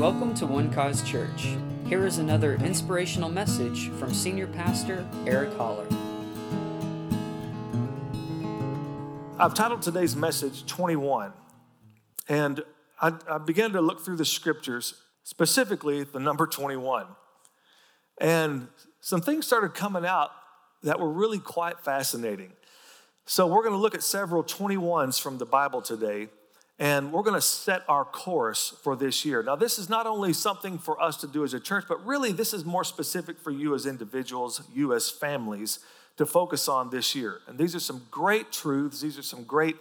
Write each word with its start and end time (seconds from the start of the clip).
Welcome 0.00 0.32
to 0.36 0.46
One 0.46 0.72
Cause 0.72 1.02
Church. 1.02 1.48
Here 1.84 2.06
is 2.06 2.16
another 2.16 2.54
inspirational 2.54 3.28
message 3.28 3.90
from 3.90 4.14
Senior 4.14 4.46
Pastor 4.46 5.06
Eric 5.26 5.52
Holler. 5.58 5.86
I've 9.38 9.52
titled 9.52 9.82
today's 9.82 10.16
message 10.16 10.64
21. 10.64 11.34
And 12.30 12.62
I, 12.98 13.12
I, 13.28 13.36
began 13.36 13.72
to 13.72 13.82
look 13.82 14.02
through 14.02 14.16
the 14.16 14.24
scriptures, 14.24 14.94
specifically 15.22 16.04
the 16.04 16.18
number 16.18 16.46
21. 16.46 17.04
And 18.22 18.68
some 19.00 19.20
things 19.20 19.46
started 19.46 19.74
coming 19.74 20.06
out 20.06 20.30
that 20.82 20.98
were 20.98 21.12
really 21.12 21.40
quite 21.40 21.78
fascinating. 21.78 22.52
So 23.26 23.46
we're 23.46 23.64
going 23.64 23.74
to 23.74 23.78
look 23.78 23.94
at 23.94 24.02
several 24.02 24.44
21s 24.44 25.20
from 25.20 25.36
the 25.36 25.44
Bible 25.44 25.82
today 25.82 26.28
and 26.80 27.12
we're 27.12 27.22
going 27.22 27.34
to 27.34 27.42
set 27.42 27.82
our 27.88 28.06
course 28.06 28.74
for 28.82 28.96
this 28.96 29.26
year. 29.26 29.42
Now, 29.42 29.54
this 29.54 29.78
is 29.78 29.90
not 29.90 30.06
only 30.06 30.32
something 30.32 30.78
for 30.78 31.00
us 31.00 31.18
to 31.18 31.26
do 31.26 31.44
as 31.44 31.52
a 31.52 31.60
church, 31.60 31.84
but 31.86 32.04
really 32.06 32.32
this 32.32 32.54
is 32.54 32.64
more 32.64 32.84
specific 32.84 33.38
for 33.38 33.50
you 33.50 33.74
as 33.74 33.84
individuals, 33.84 34.62
you 34.74 34.94
as 34.94 35.10
families 35.10 35.80
to 36.16 36.24
focus 36.24 36.68
on 36.68 36.88
this 36.88 37.14
year. 37.14 37.40
And 37.46 37.58
these 37.58 37.76
are 37.76 37.80
some 37.80 38.06
great 38.10 38.50
truths, 38.50 39.02
these 39.02 39.18
are 39.18 39.22
some 39.22 39.44
great 39.44 39.76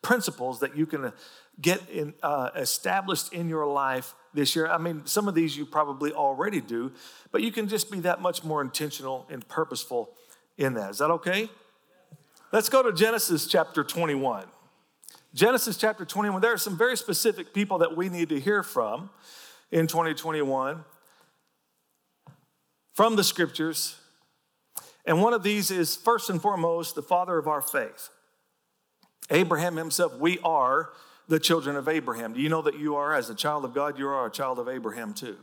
principles 0.00 0.60
that 0.60 0.74
you 0.74 0.86
can 0.86 1.12
get 1.60 1.86
in, 1.90 2.14
uh, 2.22 2.48
established 2.56 3.30
in 3.34 3.50
your 3.50 3.66
life 3.66 4.14
this 4.32 4.56
year. 4.56 4.68
I 4.68 4.78
mean, 4.78 5.02
some 5.04 5.28
of 5.28 5.34
these 5.34 5.54
you 5.54 5.66
probably 5.66 6.12
already 6.12 6.62
do, 6.62 6.92
but 7.30 7.42
you 7.42 7.52
can 7.52 7.68
just 7.68 7.90
be 7.90 8.00
that 8.00 8.22
much 8.22 8.42
more 8.42 8.62
intentional 8.62 9.26
and 9.28 9.46
purposeful 9.48 10.14
in 10.56 10.72
that. 10.74 10.92
Is 10.92 10.98
that 10.98 11.10
okay? 11.10 11.50
Let's 12.52 12.70
go 12.70 12.82
to 12.82 12.90
Genesis 12.90 13.46
chapter 13.46 13.84
21. 13.84 14.46
Genesis 15.34 15.76
chapter 15.76 16.04
21, 16.04 16.40
there 16.40 16.52
are 16.52 16.58
some 16.58 16.76
very 16.76 16.96
specific 16.96 17.52
people 17.52 17.78
that 17.78 17.96
we 17.96 18.08
need 18.08 18.30
to 18.30 18.40
hear 18.40 18.62
from 18.62 19.10
in 19.70 19.86
2021 19.86 20.84
from 22.94 23.16
the 23.16 23.24
scriptures. 23.24 23.96
And 25.04 25.22
one 25.22 25.34
of 25.34 25.42
these 25.42 25.70
is 25.70 25.96
first 25.96 26.30
and 26.30 26.40
foremost 26.40 26.94
the 26.94 27.02
father 27.02 27.38
of 27.38 27.46
our 27.46 27.60
faith. 27.60 28.08
Abraham 29.30 29.76
himself, 29.76 30.16
we 30.16 30.38
are 30.40 30.90
the 31.28 31.38
children 31.38 31.76
of 31.76 31.88
Abraham. 31.88 32.32
Do 32.32 32.40
you 32.40 32.48
know 32.48 32.62
that 32.62 32.78
you 32.78 32.96
are, 32.96 33.14
as 33.14 33.28
a 33.28 33.34
child 33.34 33.64
of 33.66 33.74
God, 33.74 33.98
you 33.98 34.08
are 34.08 34.26
a 34.26 34.30
child 34.30 34.58
of 34.58 34.68
Abraham 34.68 35.12
too? 35.12 35.36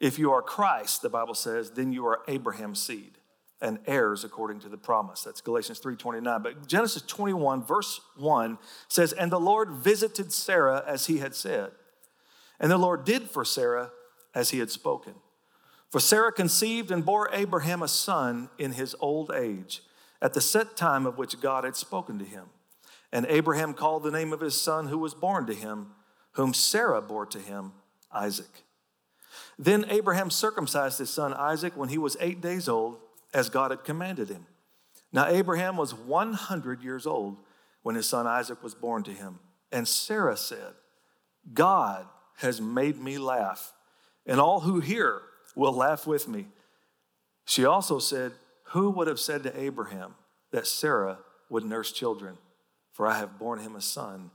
If 0.00 0.18
you 0.18 0.32
are 0.32 0.42
Christ, 0.42 1.02
the 1.02 1.08
Bible 1.08 1.34
says, 1.34 1.70
then 1.70 1.92
you 1.92 2.06
are 2.06 2.20
Abraham's 2.26 2.80
seed 2.80 3.17
and 3.60 3.78
heirs 3.86 4.24
according 4.24 4.60
to 4.60 4.68
the 4.68 4.76
promise. 4.76 5.22
That's 5.22 5.40
Galatians 5.40 5.80
3:29. 5.80 6.42
But 6.42 6.66
Genesis 6.66 7.02
21 7.02 7.62
verse 7.64 8.00
1 8.16 8.58
says, 8.88 9.12
"And 9.12 9.32
the 9.32 9.40
Lord 9.40 9.70
visited 9.70 10.32
Sarah 10.32 10.84
as 10.86 11.06
he 11.06 11.18
had 11.18 11.34
said. 11.34 11.72
And 12.60 12.70
the 12.70 12.78
Lord 12.78 13.04
did 13.04 13.30
for 13.30 13.44
Sarah 13.44 13.92
as 14.34 14.50
he 14.50 14.58
had 14.58 14.70
spoken. 14.70 15.14
For 15.90 16.00
Sarah 16.00 16.32
conceived 16.32 16.90
and 16.90 17.04
bore 17.04 17.30
Abraham 17.32 17.82
a 17.82 17.88
son 17.88 18.50
in 18.58 18.72
his 18.72 18.94
old 19.00 19.30
age, 19.32 19.82
at 20.20 20.34
the 20.34 20.40
set 20.40 20.76
time 20.76 21.06
of 21.06 21.16
which 21.16 21.40
God 21.40 21.64
had 21.64 21.76
spoken 21.76 22.18
to 22.18 22.24
him. 22.24 22.50
And 23.10 23.24
Abraham 23.26 23.72
called 23.72 24.02
the 24.02 24.10
name 24.10 24.32
of 24.32 24.40
his 24.40 24.60
son 24.60 24.88
who 24.88 24.98
was 24.98 25.14
born 25.14 25.46
to 25.46 25.54
him, 25.54 25.94
whom 26.32 26.52
Sarah 26.52 27.00
bore 27.00 27.24
to 27.26 27.38
him, 27.38 27.72
Isaac. 28.12 28.64
Then 29.58 29.86
Abraham 29.88 30.30
circumcised 30.30 30.98
his 30.98 31.10
son 31.10 31.32
Isaac 31.32 31.74
when 31.74 31.88
he 31.88 31.98
was 31.98 32.16
eight 32.20 32.40
days 32.40 32.68
old 32.68 33.00
as 33.32 33.48
God 33.48 33.70
had 33.70 33.84
commanded 33.84 34.28
him. 34.28 34.46
Now, 35.12 35.26
Abraham 35.26 35.76
was 35.76 35.94
100 35.94 36.82
years 36.82 37.06
old 37.06 37.38
when 37.82 37.94
his 37.94 38.06
son 38.06 38.26
Isaac 38.26 38.62
was 38.62 38.74
born 38.74 39.02
to 39.04 39.10
him. 39.10 39.38
And 39.72 39.86
Sarah 39.86 40.36
said, 40.36 40.74
God 41.52 42.06
has 42.36 42.60
made 42.60 43.00
me 43.00 43.18
laugh, 43.18 43.72
and 44.26 44.40
all 44.40 44.60
who 44.60 44.80
hear 44.80 45.22
will 45.54 45.72
laugh 45.72 46.06
with 46.06 46.28
me. 46.28 46.46
She 47.44 47.64
also 47.64 47.98
said, 47.98 48.32
Who 48.68 48.90
would 48.90 49.08
have 49.08 49.20
said 49.20 49.42
to 49.44 49.60
Abraham 49.60 50.14
that 50.52 50.66
Sarah 50.66 51.18
would 51.48 51.64
nurse 51.64 51.92
children? 51.92 52.36
For 52.92 53.06
I 53.06 53.18
have 53.18 53.38
borne 53.38 53.60
him 53.60 53.76
a 53.76 53.80
son 53.80 54.30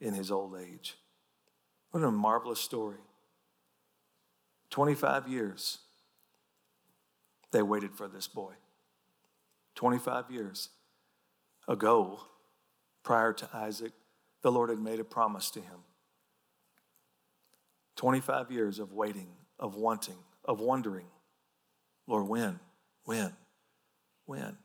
in 0.00 0.14
his 0.14 0.30
old 0.30 0.56
age. 0.56 0.96
What 1.90 2.02
a 2.02 2.10
marvelous 2.10 2.60
story. 2.60 2.98
25 4.70 5.28
years 5.28 5.78
they 7.52 7.62
waited 7.62 7.94
for 7.94 8.08
this 8.08 8.28
boy. 8.28 8.52
25 9.74 10.30
years 10.30 10.70
ago, 11.68 12.20
prior 13.02 13.32
to 13.32 13.48
Isaac, 13.54 13.92
the 14.42 14.52
Lord 14.52 14.70
had 14.70 14.78
made 14.78 15.00
a 15.00 15.04
promise 15.04 15.50
to 15.52 15.60
him. 15.60 15.80
25 17.96 18.50
years 18.50 18.78
of 18.78 18.92
waiting, 18.92 19.28
of 19.58 19.74
wanting, 19.74 20.16
of 20.44 20.60
wondering, 20.60 21.06
Lord, 22.06 22.26
when? 22.26 22.58
When? 23.04 23.32
When? 24.24 24.56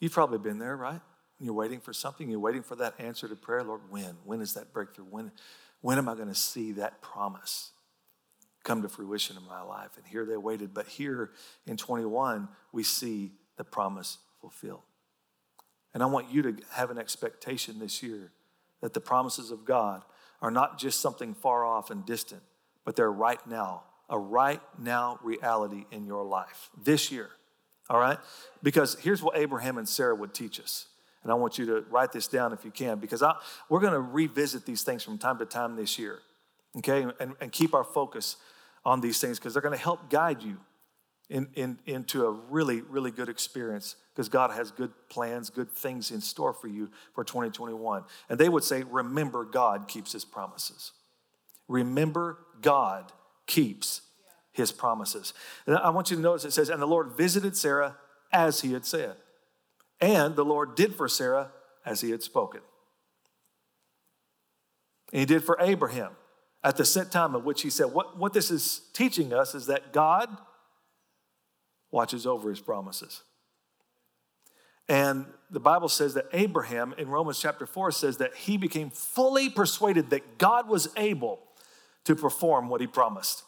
You've 0.00 0.12
probably 0.12 0.38
been 0.38 0.58
there, 0.58 0.76
right? 0.76 1.00
You're 1.38 1.54
waiting 1.54 1.80
for 1.80 1.92
something, 1.92 2.28
you're 2.28 2.40
waiting 2.40 2.62
for 2.62 2.76
that 2.76 2.94
answer 2.98 3.28
to 3.28 3.36
prayer. 3.36 3.62
Lord, 3.62 3.82
when? 3.88 4.16
When 4.24 4.40
is 4.40 4.54
that 4.54 4.72
breakthrough? 4.72 5.06
When, 5.06 5.32
when 5.80 5.96
am 5.96 6.08
I 6.08 6.14
going 6.14 6.28
to 6.28 6.34
see 6.34 6.72
that 6.72 7.00
promise? 7.00 7.72
Come 8.64 8.82
to 8.82 8.88
fruition 8.88 9.36
in 9.36 9.46
my 9.46 9.62
life. 9.62 9.96
And 9.96 10.06
here 10.06 10.24
they 10.24 10.36
waited. 10.36 10.74
But 10.74 10.86
here 10.86 11.30
in 11.66 11.76
21, 11.76 12.48
we 12.72 12.82
see 12.82 13.32
the 13.56 13.64
promise 13.64 14.18
fulfilled. 14.40 14.82
And 15.92 16.02
I 16.02 16.06
want 16.06 16.30
you 16.30 16.42
to 16.42 16.56
have 16.72 16.90
an 16.90 16.98
expectation 16.98 17.78
this 17.78 18.02
year 18.02 18.32
that 18.80 18.94
the 18.94 19.00
promises 19.00 19.50
of 19.50 19.64
God 19.64 20.02
are 20.40 20.50
not 20.50 20.78
just 20.78 21.00
something 21.00 21.34
far 21.34 21.64
off 21.64 21.90
and 21.90 22.06
distant, 22.06 22.42
but 22.84 22.96
they're 22.96 23.12
right 23.12 23.44
now, 23.46 23.82
a 24.08 24.18
right 24.18 24.62
now 24.78 25.18
reality 25.22 25.84
in 25.90 26.06
your 26.06 26.24
life 26.24 26.70
this 26.82 27.10
year. 27.12 27.30
All 27.88 27.98
right? 27.98 28.18
Because 28.62 28.96
here's 29.00 29.22
what 29.22 29.36
Abraham 29.36 29.76
and 29.76 29.88
Sarah 29.88 30.14
would 30.14 30.32
teach 30.32 30.60
us. 30.60 30.86
And 31.22 31.30
I 31.30 31.34
want 31.34 31.58
you 31.58 31.66
to 31.66 31.84
write 31.90 32.12
this 32.12 32.26
down 32.28 32.52
if 32.52 32.64
you 32.64 32.70
can, 32.70 32.98
because 32.98 33.22
I, 33.22 33.34
we're 33.68 33.80
going 33.80 33.92
to 33.92 34.00
revisit 34.00 34.64
these 34.64 34.82
things 34.82 35.02
from 35.02 35.18
time 35.18 35.38
to 35.38 35.44
time 35.44 35.76
this 35.76 35.98
year, 35.98 36.20
okay? 36.78 37.06
And, 37.20 37.34
and 37.40 37.52
keep 37.52 37.74
our 37.74 37.84
focus 37.84 38.36
on 38.84 39.00
these 39.00 39.20
things 39.20 39.38
because 39.38 39.52
they're 39.52 39.62
going 39.62 39.76
to 39.76 39.82
help 39.82 40.10
guide 40.10 40.42
you 40.42 40.58
in, 41.28 41.48
in, 41.54 41.78
into 41.86 42.26
a 42.26 42.30
really, 42.30 42.80
really 42.82 43.10
good 43.10 43.28
experience 43.28 43.96
because 44.12 44.28
God 44.28 44.50
has 44.50 44.70
good 44.70 44.90
plans, 45.08 45.48
good 45.48 45.70
things 45.70 46.10
in 46.10 46.20
store 46.20 46.52
for 46.52 46.66
you 46.66 46.90
for 47.14 47.24
2021. 47.24 48.04
And 48.28 48.38
they 48.38 48.48
would 48.48 48.64
say, 48.64 48.82
Remember, 48.82 49.44
God 49.44 49.86
keeps 49.86 50.12
his 50.12 50.24
promises. 50.24 50.92
Remember, 51.68 52.38
God 52.60 53.12
keeps 53.46 54.02
his 54.52 54.72
promises. 54.72 55.32
And 55.66 55.76
I 55.76 55.90
want 55.90 56.10
you 56.10 56.16
to 56.16 56.22
notice 56.22 56.44
it 56.44 56.52
says, 56.52 56.68
And 56.68 56.82
the 56.82 56.86
Lord 56.86 57.16
visited 57.16 57.56
Sarah 57.56 57.96
as 58.32 58.60
he 58.60 58.72
had 58.72 58.84
said. 58.84 59.14
And 60.00 60.34
the 60.34 60.44
Lord 60.44 60.74
did 60.74 60.94
for 60.94 61.08
Sarah 61.08 61.52
as 61.86 62.00
he 62.00 62.10
had 62.10 62.22
spoken. 62.22 62.60
And 65.12 65.20
he 65.20 65.26
did 65.26 65.44
for 65.44 65.56
Abraham 65.60 66.10
at 66.62 66.76
the 66.76 66.84
set 66.84 67.10
time 67.10 67.34
of 67.34 67.44
which 67.44 67.62
he 67.62 67.70
said, 67.70 67.86
what, 67.86 68.18
what 68.18 68.32
this 68.32 68.50
is 68.50 68.82
teaching 68.92 69.32
us 69.32 69.54
is 69.54 69.66
that 69.66 69.92
God 69.92 70.28
watches 71.90 72.26
over 72.26 72.50
his 72.50 72.60
promises. 72.60 73.22
And 74.88 75.26
the 75.50 75.60
Bible 75.60 75.88
says 75.88 76.14
that 76.14 76.26
Abraham 76.32 76.94
in 76.98 77.08
Romans 77.08 77.40
chapter 77.40 77.64
4 77.64 77.92
says 77.92 78.16
that 78.18 78.34
he 78.34 78.56
became 78.56 78.90
fully 78.90 79.48
persuaded 79.48 80.10
that 80.10 80.38
God 80.38 80.68
was 80.68 80.88
able 80.96 81.38
to 82.04 82.16
perform 82.16 82.68
what 82.68 82.80
he 82.80 82.86
promised. 82.86 83.44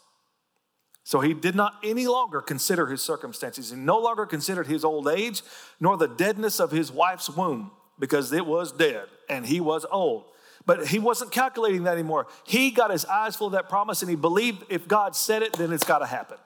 So 1.04 1.20
he 1.20 1.34
did 1.34 1.56
not 1.56 1.74
any 1.82 2.06
longer 2.06 2.40
consider 2.40 2.86
his 2.86 3.02
circumstances. 3.02 3.70
He 3.70 3.76
no 3.76 3.98
longer 3.98 4.24
considered 4.24 4.68
his 4.68 4.84
old 4.84 5.08
age 5.08 5.42
nor 5.80 5.96
the 5.96 6.06
deadness 6.06 6.60
of 6.60 6.70
his 6.70 6.92
wife's 6.92 7.28
womb 7.28 7.72
because 7.98 8.32
it 8.32 8.46
was 8.46 8.70
dead 8.70 9.06
and 9.28 9.44
he 9.44 9.60
was 9.60 9.84
old. 9.90 10.26
But 10.64 10.86
he 10.86 10.98
wasn't 10.98 11.32
calculating 11.32 11.84
that 11.84 11.94
anymore. 11.94 12.26
He 12.44 12.70
got 12.70 12.90
his 12.90 13.04
eyes 13.04 13.36
full 13.36 13.48
of 13.48 13.52
that 13.54 13.68
promise 13.68 14.02
and 14.02 14.10
he 14.10 14.16
believed 14.16 14.64
if 14.68 14.86
God 14.86 15.16
said 15.16 15.42
it, 15.42 15.54
then 15.54 15.72
it's 15.72 15.84
got 15.84 15.98
to 15.98 16.06
happen. 16.06 16.38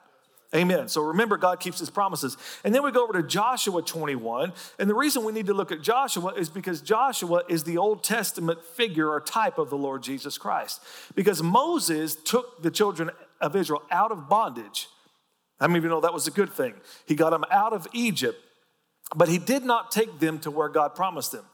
Amen. 0.55 0.87
So 0.87 1.01
remember, 1.01 1.35
God 1.35 1.59
keeps 1.59 1.79
his 1.79 1.89
promises. 1.89 2.37
And 2.63 2.73
then 2.73 2.81
we 2.81 2.91
go 2.91 3.03
over 3.03 3.21
to 3.21 3.27
Joshua 3.27 3.81
21. 3.81 4.53
And 4.79 4.89
the 4.89 4.95
reason 4.95 5.25
we 5.25 5.33
need 5.33 5.47
to 5.47 5.53
look 5.53 5.73
at 5.73 5.81
Joshua 5.81 6.33
is 6.33 6.47
because 6.47 6.79
Joshua 6.81 7.43
is 7.49 7.65
the 7.65 7.77
Old 7.77 8.01
Testament 8.01 8.63
figure 8.63 9.09
or 9.09 9.19
type 9.19 9.57
of 9.57 9.69
the 9.69 9.77
Lord 9.77 10.03
Jesus 10.03 10.37
Christ. 10.37 10.81
Because 11.15 11.43
Moses 11.43 12.15
took 12.15 12.63
the 12.63 12.71
children 12.71 13.11
of 13.41 13.55
Israel 13.57 13.83
out 13.91 14.11
of 14.11 14.29
bondage. 14.29 14.87
I 15.59 15.67
of 15.67 15.83
you 15.83 15.89
know 15.89 16.01
that 16.01 16.13
was 16.13 16.27
a 16.27 16.31
good 16.31 16.53
thing? 16.53 16.75
He 17.05 17.15
got 17.15 17.31
them 17.31 17.43
out 17.51 17.73
of 17.73 17.85
Egypt 17.91 18.39
but 19.15 19.29
he 19.29 19.37
did 19.37 19.63
not 19.63 19.91
take 19.91 20.19
them 20.19 20.39
to 20.39 20.51
where 20.51 20.69
God 20.69 20.95
promised 20.95 21.31
them. 21.31 21.45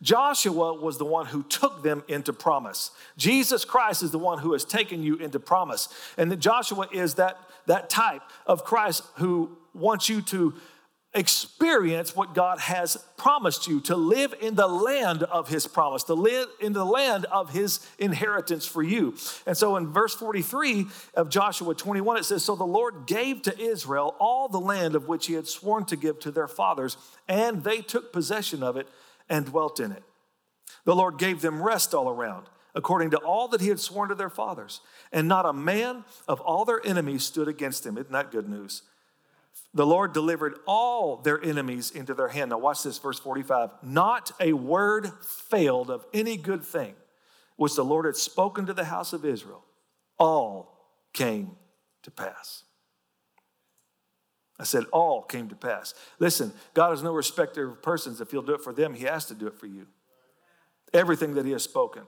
Joshua 0.00 0.74
was 0.74 0.98
the 0.98 1.04
one 1.04 1.26
who 1.26 1.42
took 1.42 1.82
them 1.82 2.02
into 2.08 2.32
promise. 2.32 2.90
Jesus 3.16 3.64
Christ 3.64 4.02
is 4.02 4.10
the 4.10 4.18
one 4.18 4.38
who 4.38 4.52
has 4.52 4.64
taken 4.64 5.02
you 5.02 5.16
into 5.16 5.38
promise. 5.38 5.88
And 6.16 6.40
Joshua 6.40 6.88
is 6.90 7.14
that, 7.14 7.38
that 7.66 7.90
type 7.90 8.22
of 8.46 8.64
Christ 8.64 9.04
who 9.16 9.56
wants 9.74 10.08
you 10.08 10.22
to 10.22 10.54
experience 11.14 12.16
what 12.16 12.34
God 12.34 12.58
has 12.58 12.96
promised 13.18 13.66
you, 13.66 13.80
to 13.82 13.96
live 13.96 14.34
in 14.40 14.54
the 14.54 14.66
land 14.66 15.22
of 15.24 15.48
His 15.48 15.66
promise, 15.66 16.04
to 16.04 16.14
live 16.14 16.48
in 16.58 16.72
the 16.72 16.86
land 16.86 17.26
of 17.26 17.52
His 17.52 17.86
inheritance 17.98 18.66
for 18.66 18.82
you. 18.82 19.14
And 19.46 19.56
so 19.56 19.76
in 19.76 19.88
verse 19.88 20.14
43 20.14 20.86
of 21.14 21.28
Joshua 21.28 21.74
21, 21.74 22.16
it 22.16 22.24
says, 22.24 22.44
So 22.44 22.56
the 22.56 22.64
Lord 22.64 23.06
gave 23.06 23.42
to 23.42 23.58
Israel 23.58 24.16
all 24.18 24.48
the 24.48 24.60
land 24.60 24.94
of 24.94 25.06
which 25.06 25.26
He 25.26 25.34
had 25.34 25.46
sworn 25.46 25.84
to 25.86 25.96
give 25.96 26.18
to 26.20 26.30
their 26.30 26.48
fathers, 26.48 26.96
and 27.28 27.62
they 27.62 27.82
took 27.82 28.12
possession 28.12 28.62
of 28.62 28.76
it 28.76 28.88
and 29.28 29.46
dwelt 29.46 29.80
in 29.80 29.92
it. 29.92 30.02
The 30.84 30.96
Lord 30.96 31.18
gave 31.18 31.42
them 31.42 31.62
rest 31.62 31.94
all 31.94 32.08
around, 32.08 32.46
according 32.74 33.10
to 33.10 33.18
all 33.18 33.48
that 33.48 33.60
He 33.60 33.68
had 33.68 33.80
sworn 33.80 34.08
to 34.08 34.14
their 34.14 34.30
fathers, 34.30 34.80
and 35.12 35.28
not 35.28 35.44
a 35.44 35.52
man 35.52 36.04
of 36.26 36.40
all 36.40 36.64
their 36.64 36.84
enemies 36.86 37.22
stood 37.22 37.48
against 37.48 37.84
them. 37.84 37.98
Isn't 37.98 38.12
that 38.12 38.32
good 38.32 38.48
news? 38.48 38.82
The 39.74 39.86
Lord 39.86 40.12
delivered 40.12 40.58
all 40.66 41.16
their 41.16 41.42
enemies 41.42 41.90
into 41.90 42.14
their 42.14 42.28
hand. 42.28 42.50
Now, 42.50 42.58
watch 42.58 42.82
this, 42.82 42.98
verse 42.98 43.18
45. 43.18 43.70
Not 43.82 44.32
a 44.38 44.52
word 44.52 45.10
failed 45.48 45.90
of 45.90 46.04
any 46.12 46.36
good 46.36 46.62
thing 46.62 46.94
which 47.56 47.74
the 47.74 47.84
Lord 47.84 48.04
had 48.04 48.16
spoken 48.16 48.66
to 48.66 48.74
the 48.74 48.84
house 48.84 49.12
of 49.12 49.24
Israel. 49.24 49.64
All 50.18 50.90
came 51.12 51.56
to 52.02 52.10
pass. 52.10 52.64
I 54.58 54.64
said, 54.64 54.84
all 54.92 55.22
came 55.22 55.48
to 55.48 55.56
pass. 55.56 55.94
Listen, 56.18 56.52
God 56.74 56.92
is 56.92 57.02
no 57.02 57.12
respecter 57.12 57.68
of 57.68 57.82
persons. 57.82 58.20
If 58.20 58.30
He'll 58.30 58.42
do 58.42 58.54
it 58.54 58.60
for 58.60 58.72
them, 58.72 58.94
He 58.94 59.04
has 59.04 59.26
to 59.26 59.34
do 59.34 59.46
it 59.46 59.58
for 59.58 59.66
you. 59.66 59.86
Everything 60.92 61.34
that 61.34 61.46
He 61.46 61.52
has 61.52 61.64
spoken. 61.64 62.02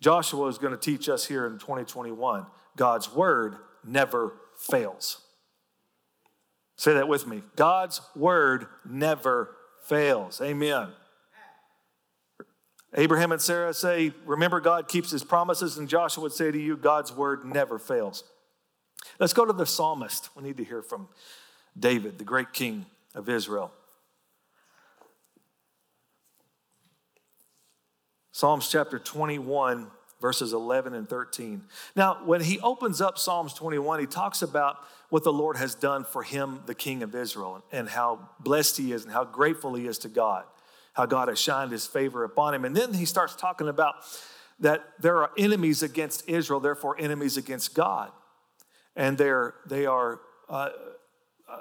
Joshua 0.00 0.46
is 0.48 0.58
going 0.58 0.72
to 0.72 0.78
teach 0.78 1.08
us 1.08 1.26
here 1.26 1.46
in 1.46 1.58
2021 1.58 2.46
God's 2.76 3.12
word 3.12 3.56
never 3.82 4.34
fails. 4.58 5.25
Say 6.76 6.92
that 6.94 7.08
with 7.08 7.26
me. 7.26 7.42
God's 7.56 8.00
word 8.14 8.66
never 8.84 9.56
fails. 9.84 10.40
Amen. 10.40 10.88
Abraham 12.94 13.32
and 13.32 13.40
Sarah 13.40 13.74
say, 13.74 14.12
Remember, 14.24 14.60
God 14.60 14.88
keeps 14.88 15.10
his 15.10 15.24
promises, 15.24 15.78
and 15.78 15.88
Joshua 15.88 16.22
would 16.22 16.32
say 16.32 16.50
to 16.50 16.58
you, 16.58 16.76
God's 16.76 17.12
word 17.12 17.44
never 17.44 17.78
fails. 17.78 18.24
Let's 19.18 19.32
go 19.32 19.44
to 19.44 19.52
the 19.52 19.66
psalmist. 19.66 20.30
We 20.36 20.42
need 20.42 20.56
to 20.58 20.64
hear 20.64 20.82
from 20.82 21.08
David, 21.78 22.18
the 22.18 22.24
great 22.24 22.52
king 22.52 22.86
of 23.14 23.28
Israel. 23.28 23.72
Psalms 28.32 28.68
chapter 28.70 28.98
21, 28.98 29.90
verses 30.20 30.52
11 30.52 30.94
and 30.94 31.08
13. 31.08 31.62
Now, 31.94 32.24
when 32.24 32.40
he 32.40 32.58
opens 32.60 33.00
up 33.00 33.18
Psalms 33.18 33.52
21, 33.52 34.00
he 34.00 34.06
talks 34.06 34.42
about 34.42 34.76
what 35.08 35.24
the 35.24 35.32
Lord 35.32 35.56
has 35.56 35.74
done 35.74 36.04
for 36.04 36.22
him, 36.22 36.60
the 36.66 36.74
king 36.74 37.02
of 37.02 37.14
Israel, 37.14 37.62
and 37.70 37.88
how 37.88 38.30
blessed 38.40 38.78
he 38.78 38.92
is 38.92 39.04
and 39.04 39.12
how 39.12 39.24
grateful 39.24 39.74
he 39.74 39.86
is 39.86 39.98
to 39.98 40.08
God, 40.08 40.44
how 40.94 41.06
God 41.06 41.28
has 41.28 41.38
shined 41.38 41.72
his 41.72 41.86
favor 41.86 42.24
upon 42.24 42.54
him. 42.54 42.64
And 42.64 42.74
then 42.74 42.94
he 42.94 43.04
starts 43.04 43.36
talking 43.36 43.68
about 43.68 43.96
that 44.60 44.84
there 44.98 45.18
are 45.18 45.30
enemies 45.36 45.82
against 45.82 46.28
Israel, 46.28 46.60
therefore 46.60 46.96
enemies 46.98 47.36
against 47.36 47.74
God. 47.74 48.10
And 48.94 49.18
they're, 49.18 49.54
they 49.66 49.84
are 49.84 50.20
uh, 50.48 50.70
uh, 51.48 51.58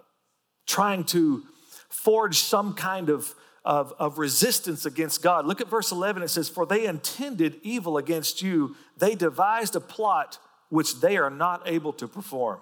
trying 0.65 1.03
to 1.05 1.43
forge 1.89 2.39
some 2.39 2.73
kind 2.73 3.09
of, 3.09 3.35
of, 3.65 3.93
of 3.97 4.19
resistance 4.19 4.85
against 4.85 5.23
God. 5.23 5.45
Look 5.45 5.59
at 5.59 5.67
verse 5.67 5.91
11. 5.91 6.21
It 6.21 6.27
says, 6.29 6.47
For 6.47 6.65
they 6.65 6.85
intended 6.85 7.59
evil 7.63 7.97
against 7.97 8.41
you, 8.41 8.75
they 8.97 9.15
devised 9.15 9.75
a 9.75 9.79
plot 9.79 10.37
which 10.69 11.01
they 11.01 11.17
are 11.17 11.31
not 11.31 11.63
able 11.65 11.91
to 11.93 12.07
perform. 12.07 12.59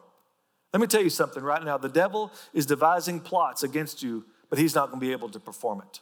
Let 0.72 0.80
me 0.80 0.88
tell 0.88 1.04
you 1.04 1.10
something 1.10 1.44
right 1.44 1.64
now. 1.64 1.78
The 1.78 1.90
devil 1.90 2.32
is 2.54 2.66
devising 2.66 3.20
plots 3.20 3.64
against 3.64 4.02
you, 4.02 4.26
but 4.50 4.58
he's 4.58 4.74
not 4.74 4.90
going 4.90 5.00
to 5.00 5.06
be 5.06 5.12
able 5.12 5.30
to 5.30 5.40
perform 5.40 5.82
it. 5.82 6.00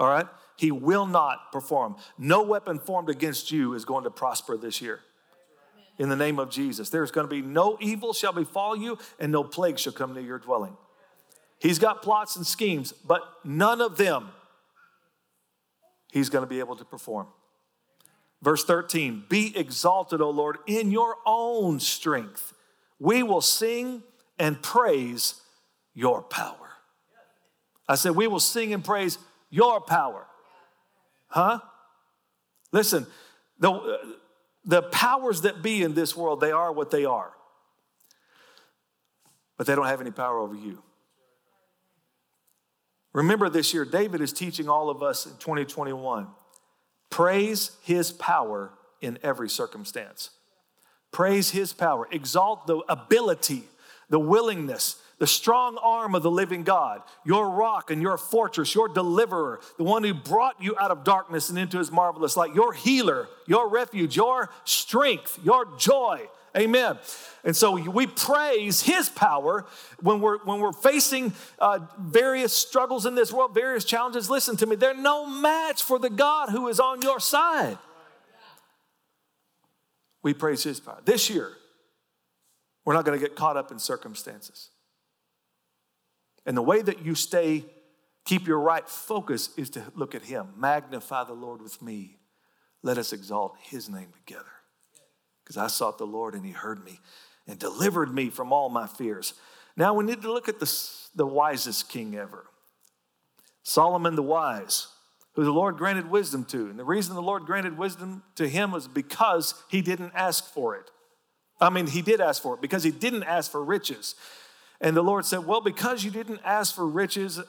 All 0.00 0.08
right? 0.08 0.26
He 0.56 0.70
will 0.70 1.06
not 1.06 1.52
perform. 1.52 1.96
No 2.18 2.42
weapon 2.42 2.78
formed 2.78 3.08
against 3.08 3.52
you 3.52 3.74
is 3.74 3.84
going 3.84 4.04
to 4.04 4.10
prosper 4.10 4.56
this 4.56 4.82
year. 4.82 5.00
In 5.98 6.08
the 6.08 6.16
name 6.16 6.40
of 6.40 6.50
Jesus. 6.50 6.90
There's 6.90 7.12
going 7.12 7.28
to 7.28 7.30
be 7.30 7.40
no 7.40 7.78
evil 7.80 8.12
shall 8.12 8.32
befall 8.32 8.76
you, 8.76 8.98
and 9.20 9.30
no 9.30 9.44
plague 9.44 9.78
shall 9.78 9.92
come 9.92 10.12
near 10.12 10.24
your 10.24 10.40
dwelling. 10.40 10.76
He's 11.64 11.78
got 11.78 12.02
plots 12.02 12.36
and 12.36 12.46
schemes, 12.46 12.92
but 12.92 13.22
none 13.42 13.80
of 13.80 13.96
them 13.96 14.28
he's 16.12 16.28
going 16.28 16.44
to 16.44 16.46
be 16.48 16.58
able 16.58 16.76
to 16.76 16.84
perform. 16.84 17.28
Verse 18.42 18.64
13 18.64 19.24
Be 19.30 19.56
exalted, 19.56 20.20
O 20.20 20.28
Lord, 20.28 20.58
in 20.66 20.90
your 20.90 21.16
own 21.24 21.80
strength 21.80 22.52
we 22.98 23.22
will 23.22 23.40
sing 23.40 24.02
and 24.38 24.62
praise 24.62 25.40
your 25.94 26.20
power. 26.20 26.68
I 27.88 27.94
said, 27.94 28.12
we 28.14 28.26
will 28.26 28.40
sing 28.40 28.74
and 28.74 28.84
praise 28.84 29.18
your 29.48 29.80
power. 29.80 30.26
Huh? 31.28 31.60
Listen, 32.72 33.06
the, 33.58 33.72
uh, 33.72 33.96
the 34.66 34.82
powers 34.82 35.42
that 35.42 35.62
be 35.62 35.82
in 35.82 35.94
this 35.94 36.14
world, 36.14 36.42
they 36.42 36.52
are 36.52 36.72
what 36.72 36.90
they 36.90 37.06
are. 37.06 37.32
But 39.56 39.66
they 39.66 39.74
don't 39.74 39.86
have 39.86 40.02
any 40.02 40.10
power 40.10 40.38
over 40.38 40.54
you. 40.54 40.82
Remember 43.14 43.48
this 43.48 43.72
year, 43.72 43.84
David 43.84 44.20
is 44.20 44.32
teaching 44.32 44.68
all 44.68 44.90
of 44.90 45.02
us 45.02 45.24
in 45.24 45.32
2021 45.38 46.26
praise 47.10 47.70
his 47.82 48.10
power 48.10 48.72
in 49.00 49.16
every 49.22 49.48
circumstance. 49.48 50.30
Praise 51.12 51.50
his 51.50 51.72
power. 51.72 52.08
Exalt 52.10 52.66
the 52.66 52.78
ability, 52.88 53.62
the 54.10 54.18
willingness, 54.18 54.96
the 55.18 55.28
strong 55.28 55.78
arm 55.80 56.16
of 56.16 56.24
the 56.24 56.30
living 56.30 56.64
God, 56.64 57.02
your 57.24 57.50
rock 57.50 57.92
and 57.92 58.02
your 58.02 58.18
fortress, 58.18 58.74
your 58.74 58.88
deliverer, 58.88 59.60
the 59.78 59.84
one 59.84 60.02
who 60.02 60.12
brought 60.12 60.60
you 60.60 60.76
out 60.76 60.90
of 60.90 61.04
darkness 61.04 61.50
and 61.50 61.58
into 61.58 61.78
his 61.78 61.92
marvelous 61.92 62.36
light, 62.36 62.52
your 62.52 62.72
healer, 62.72 63.28
your 63.46 63.68
refuge, 63.68 64.16
your 64.16 64.50
strength, 64.64 65.38
your 65.44 65.66
joy. 65.78 66.28
Amen. 66.56 66.98
And 67.42 67.54
so 67.54 67.72
we 67.72 68.06
praise 68.06 68.80
his 68.80 69.08
power 69.08 69.66
when 70.00 70.20
we're, 70.20 70.38
when 70.44 70.60
we're 70.60 70.72
facing 70.72 71.32
uh, 71.58 71.80
various 71.98 72.52
struggles 72.52 73.06
in 73.06 73.14
this 73.14 73.32
world, 73.32 73.54
various 73.54 73.84
challenges. 73.84 74.30
Listen 74.30 74.56
to 74.58 74.66
me, 74.66 74.76
they're 74.76 74.94
no 74.94 75.26
match 75.26 75.82
for 75.82 75.98
the 75.98 76.10
God 76.10 76.50
who 76.50 76.68
is 76.68 76.78
on 76.78 77.02
your 77.02 77.20
side 77.20 77.78
we 80.24 80.34
praise 80.34 80.64
His 80.64 80.80
power. 80.80 81.00
This 81.04 81.30
year, 81.30 81.52
we're 82.84 82.94
not 82.94 83.04
going 83.04 83.16
to 83.18 83.24
get 83.24 83.36
caught 83.36 83.56
up 83.56 83.70
in 83.70 83.78
circumstances. 83.78 84.70
And 86.44 86.56
the 86.56 86.62
way 86.62 86.82
that 86.82 87.04
you 87.04 87.14
stay, 87.14 87.64
keep 88.24 88.46
your 88.46 88.58
right 88.58 88.88
focus 88.88 89.50
is 89.56 89.70
to 89.70 89.84
look 89.94 90.14
at 90.14 90.24
Him. 90.24 90.48
Magnify 90.56 91.24
the 91.24 91.34
Lord 91.34 91.62
with 91.62 91.80
me. 91.80 92.16
Let 92.82 92.98
us 92.98 93.12
exalt 93.12 93.56
His 93.60 93.88
name 93.88 94.08
together. 94.12 94.53
Because 95.44 95.56
I 95.56 95.66
sought 95.66 95.98
the 95.98 96.06
Lord 96.06 96.34
and 96.34 96.44
He 96.44 96.52
heard 96.52 96.84
me 96.84 97.00
and 97.46 97.58
delivered 97.58 98.12
me 98.12 98.30
from 98.30 98.52
all 98.52 98.68
my 98.68 98.86
fears. 98.86 99.34
Now 99.76 99.94
we 99.94 100.04
need 100.04 100.22
to 100.22 100.32
look 100.32 100.48
at 100.48 100.60
the, 100.60 100.80
the 101.14 101.26
wisest 101.26 101.88
king 101.88 102.14
ever 102.16 102.46
Solomon 103.62 104.14
the 104.14 104.22
wise 104.22 104.88
who 105.34 105.44
the 105.44 105.52
Lord 105.52 105.76
granted 105.76 106.10
wisdom 106.10 106.44
to. 106.46 106.68
And 106.68 106.78
the 106.78 106.84
reason 106.84 107.14
the 107.14 107.22
Lord 107.22 107.44
granted 107.44 107.76
wisdom 107.76 108.22
to 108.36 108.48
him 108.48 108.70
was 108.70 108.86
because 108.86 109.54
he 109.68 109.82
didn't 109.82 110.12
ask 110.14 110.52
for 110.52 110.76
it. 110.76 110.90
I 111.60 111.70
mean, 111.70 111.86
he 111.86 112.02
did 112.02 112.20
ask 112.20 112.42
for 112.42 112.54
it 112.54 112.60
because 112.60 112.84
he 112.84 112.90
didn't 112.90 113.24
ask 113.24 113.50
for 113.50 113.62
riches. 113.64 114.14
And 114.80 114.96
the 114.96 115.02
Lord 115.02 115.24
said, 115.24 115.46
Well, 115.46 115.60
because 115.60 116.04
you 116.04 116.10
didn't 116.10 116.40
ask 116.44 116.74
for 116.74 116.86
riches 116.86 117.40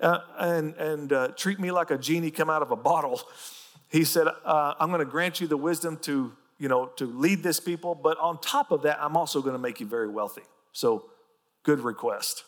uh, 0.00 0.18
and, 0.38 0.74
and 0.76 1.12
uh, 1.12 1.28
treat 1.28 1.58
me 1.58 1.70
like 1.70 1.90
a 1.90 1.98
genie 1.98 2.30
come 2.30 2.50
out 2.50 2.62
of 2.62 2.70
a 2.70 2.76
bottle, 2.76 3.20
he 3.88 4.04
said, 4.04 4.26
uh, 4.44 4.74
I'm 4.78 4.88
going 4.88 5.00
to 5.00 5.04
grant 5.04 5.40
you 5.40 5.46
the 5.46 5.56
wisdom 5.56 5.96
to, 6.02 6.32
you 6.58 6.68
know, 6.68 6.86
to 6.96 7.06
lead 7.06 7.42
this 7.42 7.60
people. 7.60 7.94
But 7.94 8.18
on 8.18 8.40
top 8.40 8.70
of 8.70 8.82
that, 8.82 8.98
I'm 9.00 9.16
also 9.16 9.40
going 9.40 9.54
to 9.54 9.58
make 9.58 9.80
you 9.80 9.86
very 9.86 10.08
wealthy. 10.08 10.42
So, 10.72 11.06
good 11.62 11.80
request. 11.80 12.44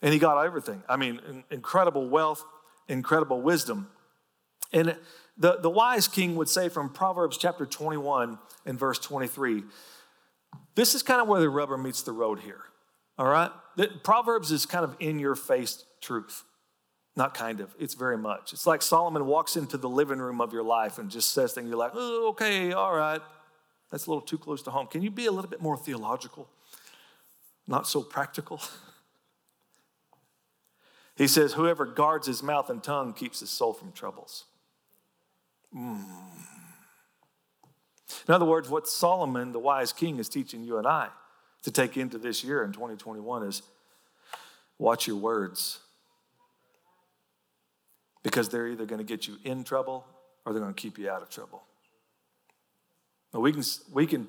And 0.00 0.12
he 0.12 0.18
got 0.18 0.42
everything. 0.44 0.82
I 0.88 0.96
mean, 0.96 1.44
incredible 1.50 2.08
wealth, 2.08 2.44
incredible 2.88 3.40
wisdom. 3.40 3.88
And 4.72 4.96
the, 5.36 5.58
the 5.58 5.70
wise 5.70 6.08
king 6.08 6.34
would 6.36 6.48
say 6.48 6.68
from 6.68 6.90
Proverbs 6.90 7.38
chapter 7.38 7.66
21 7.66 8.38
and 8.66 8.78
verse 8.78 8.98
23 8.98 9.62
this 10.74 10.94
is 10.94 11.02
kind 11.02 11.20
of 11.20 11.28
where 11.28 11.40
the 11.40 11.50
rubber 11.50 11.76
meets 11.76 12.02
the 12.02 12.12
road 12.12 12.40
here. 12.40 12.60
All 13.18 13.26
right? 13.26 13.50
Proverbs 14.02 14.50
is 14.50 14.66
kind 14.66 14.84
of 14.84 14.96
in 15.00 15.18
your 15.18 15.34
face 15.34 15.84
truth. 16.00 16.44
Not 17.14 17.34
kind 17.34 17.60
of, 17.60 17.74
it's 17.78 17.94
very 17.94 18.16
much. 18.16 18.52
It's 18.52 18.66
like 18.66 18.80
Solomon 18.80 19.26
walks 19.26 19.56
into 19.56 19.76
the 19.76 19.88
living 19.88 20.18
room 20.18 20.40
of 20.40 20.52
your 20.52 20.62
life 20.62 20.98
and 20.98 21.10
just 21.10 21.32
says 21.32 21.52
things, 21.52 21.68
you're 21.68 21.76
like, 21.76 21.92
oh, 21.94 22.28
okay, 22.30 22.72
all 22.72 22.94
right. 22.94 23.20
That's 23.90 24.06
a 24.06 24.10
little 24.10 24.22
too 24.22 24.38
close 24.38 24.62
to 24.62 24.70
home. 24.70 24.86
Can 24.86 25.02
you 25.02 25.10
be 25.10 25.26
a 25.26 25.32
little 25.32 25.50
bit 25.50 25.60
more 25.60 25.76
theological? 25.76 26.48
Not 27.66 27.86
so 27.86 28.02
practical? 28.02 28.60
He 31.14 31.28
says, 31.28 31.52
Whoever 31.52 31.84
guards 31.84 32.26
his 32.26 32.42
mouth 32.42 32.70
and 32.70 32.82
tongue 32.82 33.12
keeps 33.12 33.40
his 33.40 33.50
soul 33.50 33.74
from 33.74 33.92
troubles. 33.92 34.46
Mm. 35.76 36.04
In 38.26 38.34
other 38.34 38.46
words, 38.46 38.70
what 38.70 38.88
Solomon, 38.88 39.52
the 39.52 39.58
wise 39.58 39.92
king, 39.92 40.18
is 40.18 40.30
teaching 40.30 40.64
you 40.64 40.78
and 40.78 40.86
I 40.86 41.08
to 41.64 41.70
take 41.70 41.98
into 41.98 42.16
this 42.16 42.42
year 42.42 42.64
in 42.64 42.72
2021 42.72 43.42
is 43.42 43.62
Watch 44.78 45.06
your 45.06 45.16
words. 45.16 45.78
Because 48.22 48.48
they're 48.48 48.68
either 48.68 48.86
going 48.86 48.98
to 48.98 49.04
get 49.04 49.26
you 49.26 49.36
in 49.44 49.64
trouble 49.64 50.04
or 50.44 50.52
they're 50.52 50.62
going 50.62 50.74
to 50.74 50.80
keep 50.80 50.98
you 50.98 51.10
out 51.10 51.22
of 51.22 51.28
trouble. 51.28 51.62
Now 53.32 53.40
we 53.40 53.52
can, 53.52 53.62
we 53.92 54.06
can, 54.06 54.28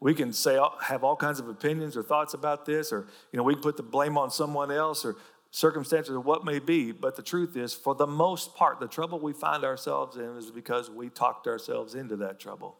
we 0.00 0.14
can 0.14 0.32
say, 0.32 0.58
have 0.82 1.04
all 1.04 1.16
kinds 1.16 1.40
of 1.40 1.48
opinions 1.48 1.96
or 1.96 2.02
thoughts 2.02 2.34
about 2.34 2.66
this, 2.66 2.92
or 2.92 3.06
you 3.32 3.36
know, 3.36 3.42
we 3.42 3.54
can 3.54 3.62
put 3.62 3.76
the 3.76 3.82
blame 3.82 4.16
on 4.16 4.30
someone 4.30 4.70
else 4.70 5.04
or 5.04 5.16
circumstances 5.50 6.12
or 6.12 6.20
what 6.20 6.44
may 6.44 6.58
be. 6.58 6.92
But 6.92 7.16
the 7.16 7.22
truth 7.22 7.56
is, 7.56 7.74
for 7.74 7.94
the 7.94 8.06
most 8.06 8.54
part, 8.54 8.80
the 8.80 8.88
trouble 8.88 9.20
we 9.20 9.32
find 9.32 9.64
ourselves 9.64 10.16
in 10.16 10.36
is 10.36 10.50
because 10.50 10.90
we 10.90 11.08
talked 11.08 11.46
ourselves 11.46 11.94
into 11.94 12.16
that 12.16 12.40
trouble. 12.40 12.76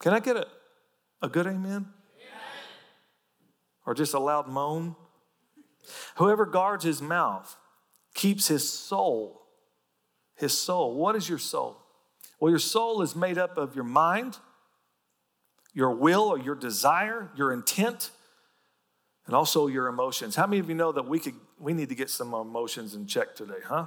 Can 0.00 0.14
I 0.14 0.20
get 0.20 0.36
a, 0.36 0.46
a 1.20 1.28
good 1.28 1.46
amen? 1.46 1.60
amen? 1.66 1.86
Or 3.84 3.94
just 3.94 4.14
a 4.14 4.18
loud 4.18 4.48
moan? 4.48 4.96
Whoever 6.16 6.46
guards 6.46 6.84
his 6.84 7.02
mouth 7.02 7.56
keeps 8.20 8.48
his 8.48 8.70
soul. 8.70 9.40
His 10.36 10.56
soul. 10.56 10.94
What 10.94 11.16
is 11.16 11.26
your 11.26 11.38
soul? 11.38 11.78
Well, 12.38 12.50
your 12.50 12.58
soul 12.58 13.00
is 13.00 13.16
made 13.16 13.38
up 13.38 13.56
of 13.56 13.74
your 13.74 13.84
mind, 13.84 14.36
your 15.72 15.90
will 15.90 16.24
or 16.24 16.38
your 16.38 16.54
desire, 16.54 17.30
your 17.34 17.50
intent, 17.50 18.10
and 19.24 19.34
also 19.34 19.68
your 19.68 19.86
emotions. 19.86 20.36
How 20.36 20.46
many 20.46 20.60
of 20.60 20.68
you 20.68 20.74
know 20.74 20.92
that 20.92 21.06
we 21.06 21.18
could 21.18 21.34
we 21.58 21.72
need 21.72 21.88
to 21.88 21.94
get 21.94 22.10
some 22.10 22.34
emotions 22.34 22.94
in 22.94 23.06
check 23.06 23.34
today, 23.34 23.62
huh? 23.66 23.86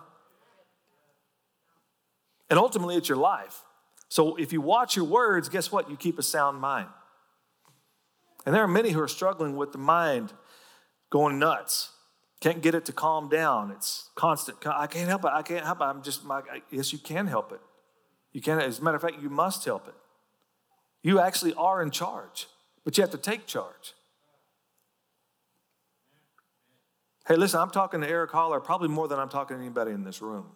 And 2.50 2.58
ultimately 2.58 2.96
it's 2.96 3.10
your 3.10 3.20
life. 3.20 3.62
So 4.10 4.36
if 4.38 4.52
you 4.52 4.62
watch 4.62 4.96
your 4.96 5.06
words, 5.06 5.48
guess 5.48 5.72
what? 5.72 5.92
You 5.92 5.96
keep 5.96 6.18
a 6.18 6.24
sound 6.24 6.60
mind. 6.60 6.90
And 8.48 8.56
there 8.56 8.64
are 8.64 8.68
many 8.68 8.90
who 8.90 9.02
are 9.02 9.08
struggling 9.08 9.56
with 9.56 9.74
the 9.74 9.78
mind 9.78 10.34
going 11.12 11.38
nuts. 11.38 11.93
Can't 12.44 12.62
get 12.62 12.76
it 12.76 12.84
to 12.88 12.92
calm 12.92 13.30
down. 13.30 13.72
It's 13.72 14.10
constant. 14.16 14.58
I 14.68 14.86
can't 14.86 15.08
help 15.08 15.24
it. 15.24 15.32
I 15.32 15.44
can't 15.44 15.64
help 15.64 15.80
it. 15.80 15.86
I'm 15.86 16.04
just 16.04 16.26
my 16.26 16.42
yes, 16.70 16.92
you 16.92 17.00
can 17.00 17.26
help 17.26 17.54
it. 17.54 17.62
You 18.34 18.42
can, 18.42 18.60
as 18.60 18.80
a 18.80 18.84
matter 18.84 18.98
of 18.98 19.02
fact, 19.02 19.22
you 19.22 19.30
must 19.30 19.64
help 19.64 19.88
it. 19.88 19.94
You 21.04 21.22
actually 21.22 21.54
are 21.54 21.82
in 21.82 21.90
charge, 21.90 22.48
but 22.84 22.98
you 22.98 23.02
have 23.02 23.12
to 23.12 23.18
take 23.18 23.46
charge. 23.46 23.94
Hey, 27.30 27.38
listen, 27.38 27.62
I'm 27.62 27.70
talking 27.70 28.02
to 28.02 28.10
Eric 28.10 28.32
Holler 28.32 28.60
probably 28.60 28.90
more 28.90 29.08
than 29.08 29.20
I'm 29.20 29.30
talking 29.30 29.56
to 29.56 29.64
anybody 29.64 29.92
in 29.92 30.04
this 30.04 30.22
room. 30.22 30.48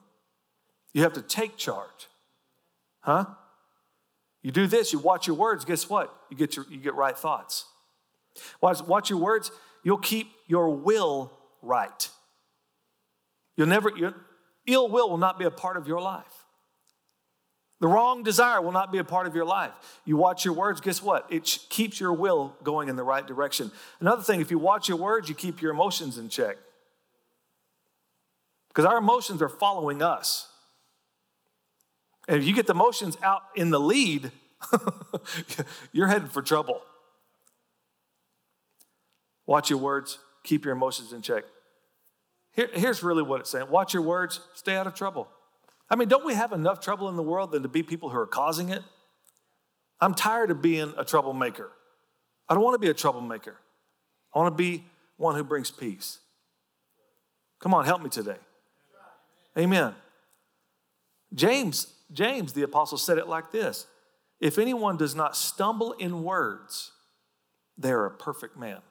You 0.92 1.04
have 1.04 1.14
to 1.14 1.22
take 1.22 1.56
charge. 1.56 2.10
Huh? 3.00 3.28
You 4.42 4.52
do 4.52 4.68
this, 4.68 4.92
you 4.92 5.00
watch 5.00 5.26
your 5.26 5.38
words, 5.38 5.64
guess 5.64 5.90
what? 5.90 6.14
You 6.30 6.36
get, 6.36 6.58
your, 6.58 6.66
you 6.70 6.80
get 6.80 6.96
right 6.96 7.18
thoughts. 7.18 7.64
Watch, 8.60 8.82
watch 8.82 9.10
your 9.10 9.20
words, 9.20 9.52
you'll 9.86 9.98
keep 10.00 10.34
your 10.48 10.76
will 10.76 11.37
right. 11.62 12.10
You'll 13.56 13.68
never, 13.68 13.92
your 13.96 14.14
ill 14.66 14.90
will 14.90 15.10
will 15.10 15.18
not 15.18 15.40
be 15.40 15.46
a 15.46 15.52
part 15.52 15.78
of 15.78 15.88
your 15.88 16.02
life. 16.02 16.46
The 17.80 17.88
wrong 17.88 18.24
desire 18.24 18.60
will 18.62 18.72
not 18.72 18.92
be 18.92 18.98
a 18.98 19.04
part 19.04 19.28
of 19.28 19.36
your 19.36 19.46
life. 19.46 19.72
You 20.04 20.18
watch 20.18 20.44
your 20.44 20.56
words, 20.56 20.82
guess 20.82 21.02
what? 21.02 21.28
It 21.30 21.60
keeps 21.70 22.00
your 22.00 22.14
will 22.14 22.56
going 22.64 22.90
in 22.90 22.96
the 22.96 23.04
right 23.04 23.26
direction. 23.26 23.72
Another 24.00 24.24
thing, 24.24 24.42
if 24.42 24.50
you 24.50 24.58
watch 24.58 24.90
your 24.90 24.98
words, 24.98 25.30
you 25.30 25.36
keep 25.36 25.62
your 25.62 25.72
emotions 25.72 26.18
in 26.18 26.30
check. 26.30 26.58
Because 28.70 28.86
our 28.86 28.98
emotions 28.98 29.42
are 29.44 29.50
following 29.50 30.02
us. 30.02 30.48
And 32.28 32.38
if 32.38 32.46
you 32.46 32.54
get 32.54 32.68
the 32.68 32.74
emotions 32.74 33.16
out 33.22 33.44
in 33.56 33.70
the 33.70 33.80
lead, 33.80 34.32
you're 35.92 36.08
headed 36.08 36.32
for 36.32 36.42
trouble. 36.42 36.82
Watch 39.46 39.70
your 39.70 39.80
words, 39.80 40.18
keep 40.48 40.66
your 40.66 40.74
emotions 40.74 41.14
in 41.14 41.22
check. 41.22 41.44
Here, 42.54 42.70
here's 42.74 43.04
really 43.04 43.22
what 43.22 43.42
it's 43.42 43.50
saying 43.50 43.70
watch 43.70 43.94
your 43.94 44.04
words, 44.04 44.40
stay 44.56 44.76
out 44.76 44.88
of 44.88 44.96
trouble. 44.96 45.28
I 45.90 45.96
mean, 45.96 46.08
don't 46.08 46.26
we 46.26 46.34
have 46.34 46.52
enough 46.52 46.80
trouble 46.80 47.08
in 47.10 47.16
the 47.16 47.24
world 47.24 47.52
than 47.52 47.64
to 47.64 47.70
be 47.70 47.84
people 47.84 48.10
who 48.10 48.18
are 48.18 48.28
causing 48.28 48.70
it? 48.70 48.82
I'm 50.02 50.14
tired 50.14 50.52
of 50.52 50.62
being 50.62 50.94
a 50.98 51.06
troublemaker. 51.06 51.72
I 52.50 52.54
don't 52.54 52.64
want 52.64 52.76
to 52.76 52.80
be 52.80 52.90
a 52.90 52.94
troublemaker. 52.94 53.58
I 54.34 54.40
want 54.40 54.54
to 54.54 54.58
be 54.58 54.86
one 55.18 55.36
who 55.36 55.44
brings 55.44 55.72
peace. 55.72 56.20
Come 57.60 57.74
on, 57.74 57.86
help 57.86 58.02
me 58.02 58.10
today. 58.10 58.38
Amen. 59.58 59.96
James, 61.34 61.94
James 62.12 62.54
the 62.54 62.64
apostle 62.64 62.98
said 62.98 63.18
it 63.18 63.28
like 63.28 63.52
this. 63.52 63.88
If 64.40 64.60
anyone 64.60 64.98
does 64.98 65.16
not 65.16 65.36
stumble 65.36 65.94
in 65.94 66.24
words, 66.24 66.92
they 67.78 67.92
are 67.92 68.06
a 68.06 68.12
perfect 68.12 68.58
man 68.58 68.82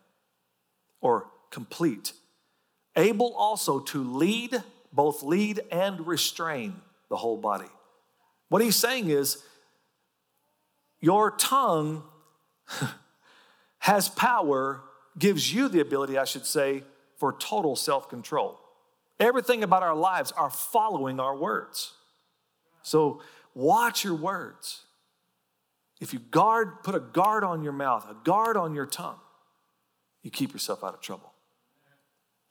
or 1.01 1.29
complete, 1.57 2.13
able 2.97 3.33
also 3.33 3.81
to 3.81 4.05
lead, 4.05 4.63
both 4.93 5.23
lead 5.23 5.59
and 5.73 6.07
restrain 6.07 6.75
the 7.09 7.17
whole 7.17 7.39
body. 7.39 7.71
What 8.51 8.61
he's 8.61 8.77
saying 8.77 9.09
is, 9.09 9.43
your 11.01 11.31
tongue 11.31 12.03
has 13.79 14.11
power, 14.11 14.83
gives 15.19 15.51
you 15.51 15.71
the 15.71 15.81
ability, 15.81 16.19
I 16.19 16.27
should 16.27 16.45
say, 16.45 16.83
for 17.17 17.33
total 17.33 17.75
self 17.75 18.11
control. 18.11 18.61
Everything 19.19 19.63
about 19.63 19.83
our 19.83 19.97
lives 19.97 20.31
are 20.33 20.51
following 20.51 21.19
our 21.19 21.35
words. 21.35 21.95
So 22.83 23.23
watch 23.55 24.05
your 24.05 24.15
words. 24.15 24.83
If 26.03 26.13
you 26.13 26.19
guard, 26.19 26.83
put 26.83 26.95
a 26.95 27.01
guard 27.01 27.45
on 27.45 27.63
your 27.63 27.73
mouth, 27.73 28.05
a 28.11 28.17
guard 28.25 28.59
on 28.59 28.75
your 28.75 28.85
tongue, 28.85 29.21
you 30.23 30.31
keep 30.31 30.53
yourself 30.53 30.85
out 30.85 30.93
of 30.93 31.01
trouble. 31.01 31.33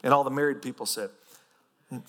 And 0.05 0.13
all 0.13 0.23
the 0.23 0.29
married 0.29 0.61
people 0.61 0.85
said, 0.85 1.09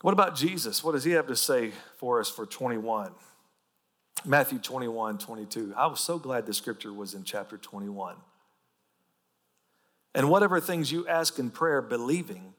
What 0.00 0.12
about 0.12 0.34
Jesus? 0.34 0.82
What 0.82 0.92
does 0.92 1.04
he 1.04 1.12
have 1.12 1.26
to 1.26 1.36
say 1.36 1.72
for 1.98 2.20
us 2.20 2.28
for 2.30 2.46
21? 2.46 3.12
Matthew 4.24 4.58
21, 4.58 5.18
22. 5.18 5.74
I 5.76 5.86
was 5.86 6.00
so 6.00 6.18
glad 6.18 6.46
the 6.46 6.54
scripture 6.54 6.92
was 6.92 7.12
in 7.12 7.24
chapter 7.24 7.58
21. 7.58 8.16
And 10.14 10.30
whatever 10.30 10.58
things 10.58 10.90
you 10.90 11.06
ask 11.06 11.38
in 11.38 11.50
prayer, 11.50 11.82
believing, 11.82 12.54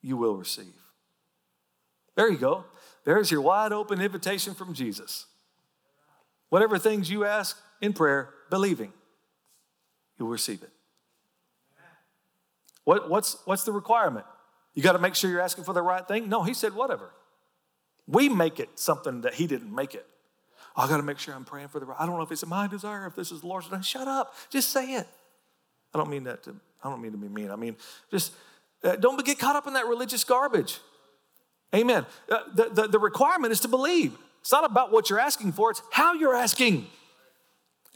you 0.00 0.16
will 0.16 0.36
receive. 0.36 0.74
There 2.14 2.30
you 2.30 2.38
go. 2.38 2.66
There's 3.04 3.32
your 3.32 3.40
wide 3.40 3.72
open 3.72 4.00
invitation 4.00 4.54
from 4.54 4.74
Jesus. 4.74 5.26
Whatever 6.50 6.78
things 6.78 7.10
you 7.10 7.24
ask 7.24 7.60
in 7.80 7.92
prayer, 7.92 8.30
believing, 8.48 8.92
you'll 10.18 10.28
receive 10.28 10.62
it. 10.62 10.70
What, 12.84 13.08
what's, 13.08 13.38
what's 13.44 13.64
the 13.64 13.72
requirement? 13.72 14.26
You 14.74 14.82
got 14.82 14.92
to 14.92 14.98
make 14.98 15.14
sure 15.14 15.30
you're 15.30 15.40
asking 15.40 15.64
for 15.64 15.72
the 15.72 15.82
right 15.82 16.06
thing? 16.06 16.28
No, 16.28 16.42
he 16.42 16.54
said, 16.54 16.74
whatever. 16.74 17.10
We 18.06 18.28
make 18.28 18.60
it 18.60 18.68
something 18.78 19.22
that 19.22 19.34
he 19.34 19.46
didn't 19.46 19.74
make 19.74 19.94
it. 19.94 20.06
I 20.76 20.88
got 20.88 20.96
to 20.96 21.02
make 21.02 21.18
sure 21.18 21.34
I'm 21.34 21.44
praying 21.44 21.68
for 21.68 21.78
the 21.78 21.86
right. 21.86 21.96
I 21.98 22.06
don't 22.06 22.16
know 22.16 22.22
if 22.22 22.32
it's 22.32 22.44
my 22.44 22.66
desire, 22.66 23.06
if 23.06 23.14
this 23.14 23.30
is 23.30 23.40
the 23.40 23.46
Lord's 23.46 23.66
desire. 23.66 23.82
Shut 23.82 24.08
up. 24.08 24.34
Just 24.50 24.70
say 24.70 24.94
it. 24.94 25.06
I 25.94 25.98
don't 25.98 26.10
mean 26.10 26.24
that 26.24 26.42
to, 26.44 26.56
I 26.82 26.90
don't 26.90 27.00
mean 27.00 27.12
to 27.12 27.18
be 27.18 27.28
mean. 27.28 27.50
I 27.50 27.56
mean, 27.56 27.76
just 28.10 28.32
uh, 28.82 28.96
don't 28.96 29.24
get 29.24 29.38
caught 29.38 29.56
up 29.56 29.66
in 29.66 29.74
that 29.74 29.86
religious 29.86 30.24
garbage. 30.24 30.80
Amen. 31.74 32.04
Uh, 32.28 32.40
the, 32.52 32.68
the, 32.68 32.88
the 32.88 32.98
requirement 32.98 33.52
is 33.52 33.60
to 33.60 33.68
believe. 33.68 34.16
It's 34.40 34.52
not 34.52 34.64
about 34.64 34.92
what 34.92 35.08
you're 35.08 35.20
asking 35.20 35.52
for, 35.52 35.70
it's 35.70 35.82
how 35.90 36.12
you're 36.14 36.34
asking. 36.34 36.88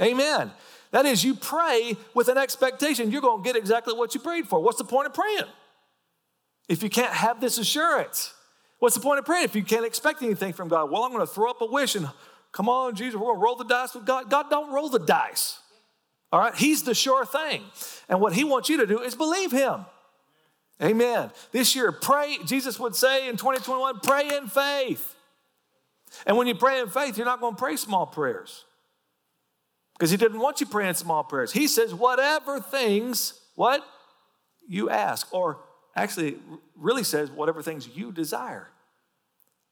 Amen. 0.01 0.53
That 0.91 1.07
is, 1.07 1.23
you 1.25 1.35
pray 1.35 1.97
with 2.15 2.29
an 2.29 2.39
expectation 2.39 3.11
you're 3.11 3.21
going 3.21 3.43
to 3.43 3.47
get 3.47 3.57
exactly 3.57 3.95
what 3.95 4.15
you 4.15 4.21
prayed 4.21 4.49
for. 4.49 4.61
What's 4.61 4.79
the 4.79 4.85
point 4.85 5.07
of 5.07 5.15
praying? 5.15 5.45
if 6.69 6.83
you 6.83 6.91
can't 6.91 7.13
have 7.13 7.41
this 7.41 7.59
assurance? 7.59 8.35
What's 8.79 8.95
the 8.95 9.01
point 9.01 9.19
of 9.19 9.25
praying 9.25 9.45
if 9.45 9.57
you 9.57 9.65
can't 9.65 9.85
expect 9.85 10.23
anything 10.23 10.53
from 10.53 10.69
God? 10.69 10.91
Well, 10.91 11.03
I'm 11.03 11.13
going 11.13 11.27
to 11.27 11.33
throw 11.33 11.51
up 11.51 11.61
a 11.63 11.67
wish 11.67 11.97
and 11.97 12.09
come 12.53 12.69
on, 12.69 12.95
Jesus, 12.95 13.15
we're 13.15 13.27
going 13.27 13.41
to 13.41 13.45
roll 13.45 13.57
the 13.57 13.65
dice 13.65 13.95
with 13.95 14.05
God. 14.05 14.31
God 14.31 14.51
don't 14.51 14.73
roll 14.73 14.89
the 14.89 15.01
dice. 15.01 15.59
All 16.31 16.41
right? 16.41 16.55
He's 16.55 16.85
the 16.85 16.95
sure 16.95 17.25
thing. 17.25 17.63
And 18.09 18.21
what 18.21 18.35
He 18.35 18.45
wants 18.45 18.69
you 18.69 18.77
to 18.77 18.87
do 18.87 19.01
is 19.01 19.15
believe 19.15 19.51
Him. 19.51 19.87
Amen. 20.81 21.31
This 21.51 21.75
year, 21.75 21.91
pray, 21.91 22.37
Jesus 22.45 22.79
would 22.79 22.95
say 22.95 23.29
in 23.29 23.37
2021, 23.37 23.99
pray 24.01 24.37
in 24.37 24.47
faith. 24.47 25.17
And 26.25 26.37
when 26.37 26.47
you 26.47 26.55
pray 26.55 26.81
in 26.81 26.89
faith, 26.89 27.17
you're 27.17 27.27
not 27.27 27.41
going 27.41 27.55
to 27.55 27.59
pray 27.59 27.77
small 27.77 28.07
prayers 28.07 28.65
because 29.99 30.11
He 30.11 30.17
didn't 30.17 30.39
want 30.39 30.61
you 30.61 30.67
praying 30.67 30.95
small 30.95 31.25
prayers. 31.25 31.53
He 31.53 31.67
says, 31.67 31.93
whatever 31.93 32.61
things, 32.61 33.41
what? 33.57 33.85
You 34.69 34.89
ask, 34.91 35.33
or 35.35 35.59
actually 35.97 36.37
really 36.77 37.03
says 37.03 37.31
whatever 37.31 37.63
things 37.63 37.89
you 37.89 38.13
desire. 38.13 38.69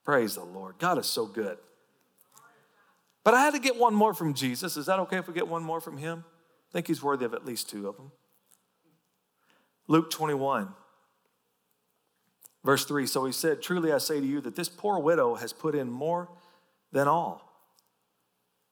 Praise 0.04 0.34
the 0.34 0.44
Lord. 0.44 0.76
God 0.78 0.98
is 0.98 1.06
so 1.06 1.26
good. 1.26 1.58
But 3.24 3.34
I 3.34 3.40
had 3.40 3.54
to 3.54 3.58
get 3.58 3.76
one 3.76 3.94
more 3.94 4.14
from 4.14 4.34
Jesus. 4.34 4.76
Is 4.76 4.86
that 4.86 5.00
okay 5.00 5.18
if 5.18 5.26
we 5.26 5.34
get 5.34 5.48
one 5.48 5.64
more 5.64 5.80
from 5.80 5.98
him? 5.98 6.24
I 6.70 6.72
think 6.72 6.86
he's 6.86 7.02
worthy 7.02 7.24
of 7.24 7.34
at 7.34 7.44
least 7.44 7.68
two 7.68 7.88
of 7.88 7.96
them. 7.96 8.12
Luke 9.88 10.10
21, 10.10 10.68
verse 12.64 12.84
3. 12.84 13.06
So 13.06 13.24
he 13.24 13.32
said, 13.32 13.62
Truly 13.62 13.92
I 13.92 13.98
say 13.98 14.20
to 14.20 14.26
you 14.26 14.40
that 14.42 14.56
this 14.56 14.68
poor 14.68 14.98
widow 14.98 15.34
has 15.34 15.52
put 15.52 15.74
in 15.74 15.90
more 15.90 16.28
than 16.92 17.08
all. 17.08 17.45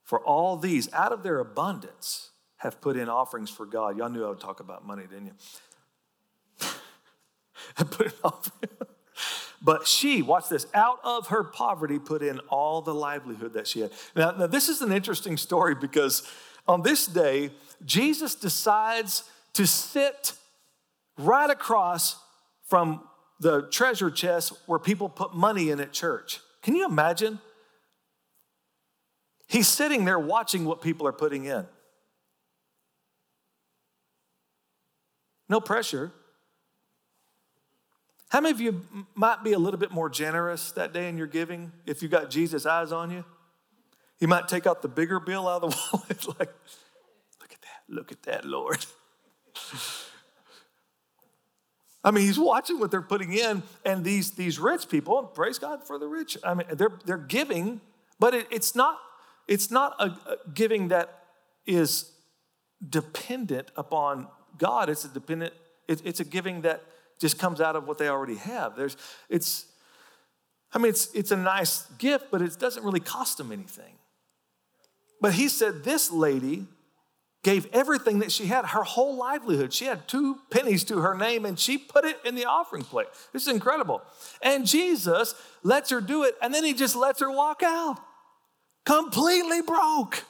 For 0.04 0.20
all 0.20 0.56
these, 0.56 0.92
out 0.92 1.12
of 1.12 1.23
their 1.23 1.40
abundance, 1.40 2.30
have 2.58 2.80
put 2.80 2.96
in 2.96 3.08
offerings 3.08 3.50
for 3.50 3.66
God. 3.66 3.99
Y'all 3.99 4.08
knew 4.08 4.25
I 4.25 4.28
would 4.28 4.40
talk 4.40 4.61
about 4.61 4.87
money, 4.87 5.04
didn't 5.06 5.26
you? 5.26 5.32
I 7.78 7.84
put 7.84 8.06
in. 8.06 8.12
But 9.64 9.87
she, 9.87 10.20
watch 10.20 10.50
this, 10.50 10.66
out 10.75 10.99
of 11.02 11.28
her 11.28 11.42
poverty 11.42 11.99
put 11.99 12.23
in 12.23 12.38
all 12.50 12.82
the 12.82 12.94
livelihood 12.94 13.54
that 13.54 13.66
she 13.66 13.80
had. 13.80 13.92
Now, 14.14 14.32
now, 14.32 14.46
this 14.46 14.68
is 14.68 14.82
an 14.82 14.92
interesting 14.92 15.38
story 15.38 15.75
because 15.75 16.23
on 16.68 16.82
this 16.82 17.06
day, 17.06 17.50
Jesus 17.84 18.34
decides 18.34 19.25
to 19.54 19.66
sit 19.66 20.34
right 21.16 21.49
across 21.49 22.16
from 22.66 23.02
the 23.40 23.62
treasure 23.62 24.11
chest 24.11 24.52
where 24.66 24.78
people 24.78 25.08
put 25.08 25.34
money 25.34 25.70
in 25.70 25.80
at 25.80 25.92
church. 25.92 26.40
Can 26.62 26.76
you 26.76 26.87
imagine? 26.87 27.40
He's 29.54 29.68
sitting 29.68 30.04
there 30.04 30.18
watching 30.18 30.64
what 30.64 30.82
people 30.82 31.06
are 31.06 31.12
putting 31.12 31.44
in. 31.44 31.64
No 35.49 35.61
pressure. 35.61 36.11
How 38.30 38.40
many 38.40 38.50
of 38.50 38.61
you 38.61 38.84
might 39.14 39.44
be 39.44 39.52
a 39.52 39.58
little 39.61 39.78
bit 39.78 39.92
more 39.92 40.11
generous 40.11 40.73
that 40.73 40.92
day 40.92 41.08
in 41.08 41.16
your 41.16 41.28
giving 41.28 41.70
if 41.87 42.02
you 42.02 42.08
got 42.08 42.30
Jesus' 42.30 42.66
eyes 42.66 42.90
on 42.90 43.12
you? 43.12 43.25
You 44.18 44.26
might 44.26 44.49
take 44.49 44.66
out 44.66 44.82
the 44.82 44.88
bigger 44.88 45.20
bill 45.20 45.46
out 45.46 45.62
of 45.62 45.70
the 45.70 45.76
wallet, 45.92 46.26
like, 46.40 46.52
look 47.40 47.52
at 47.52 47.62
that, 47.62 47.84
look 47.88 48.11
at 48.11 48.23
that, 48.25 48.44
Lord. 48.44 48.84
I 52.02 52.11
mean, 52.11 52.25
he's 52.25 52.40
watching 52.40 52.80
what 52.80 52.90
they're 52.90 53.02
putting 53.02 53.32
in, 53.32 53.62
and 53.84 54.02
these, 54.02 54.32
these 54.32 54.58
rich 54.58 54.88
people, 54.88 55.23
praise 55.23 55.61
God 55.61 55.87
for 55.87 55.96
the 55.96 56.08
rich. 56.08 56.37
I 56.42 56.54
mean, 56.54 56.66
they're, 56.73 56.99
they're 57.04 57.18
giving, 57.18 57.80
but 58.18 58.34
it, 58.34 58.49
it's 58.50 58.75
not, 58.75 58.99
it's 59.46 59.70
not 59.70 59.94
a, 59.98 60.36
giving 60.52 60.88
that 60.88 61.24
is 61.66 62.12
dependent 62.86 63.70
upon 63.76 64.28
God. 64.58 64.88
It's 64.88 65.04
a 65.04 65.08
dependent, 65.08 65.52
it, 65.88 66.02
it's 66.04 66.20
a 66.20 66.24
giving 66.24 66.62
that 66.62 66.82
just 67.20 67.38
comes 67.38 67.60
out 67.60 67.76
of 67.76 67.86
what 67.86 67.98
they 67.98 68.08
already 68.08 68.36
have. 68.36 68.76
There's, 68.76 68.96
it's, 69.28 69.66
I 70.72 70.78
mean, 70.78 70.90
it's, 70.90 71.12
it's 71.14 71.30
a 71.30 71.36
nice 71.36 71.86
gift, 71.98 72.26
but 72.30 72.42
it 72.42 72.58
doesn't 72.58 72.84
really 72.84 73.00
cost 73.00 73.38
them 73.38 73.52
anything. 73.52 73.94
But 75.20 75.34
he 75.34 75.48
said, 75.48 75.84
This 75.84 76.10
lady 76.10 76.66
gave 77.42 77.66
everything 77.72 78.20
that 78.20 78.32
she 78.32 78.46
had, 78.46 78.64
her 78.66 78.82
whole 78.82 79.16
livelihood. 79.16 79.72
She 79.72 79.84
had 79.84 80.08
two 80.08 80.38
pennies 80.50 80.82
to 80.84 80.98
her 81.00 81.14
name 81.14 81.44
and 81.44 81.60
she 81.60 81.76
put 81.76 82.04
it 82.04 82.18
in 82.24 82.34
the 82.34 82.46
offering 82.46 82.82
plate. 82.82 83.06
This 83.32 83.42
is 83.42 83.48
incredible. 83.48 84.02
And 84.40 84.66
Jesus 84.66 85.34
lets 85.62 85.90
her 85.90 86.00
do 86.00 86.24
it 86.24 86.34
and 86.42 86.52
then 86.52 86.64
he 86.64 86.72
just 86.72 86.96
lets 86.96 87.20
her 87.20 87.30
walk 87.30 87.62
out 87.62 87.98
completely 88.85 89.62
broke. 89.62 90.25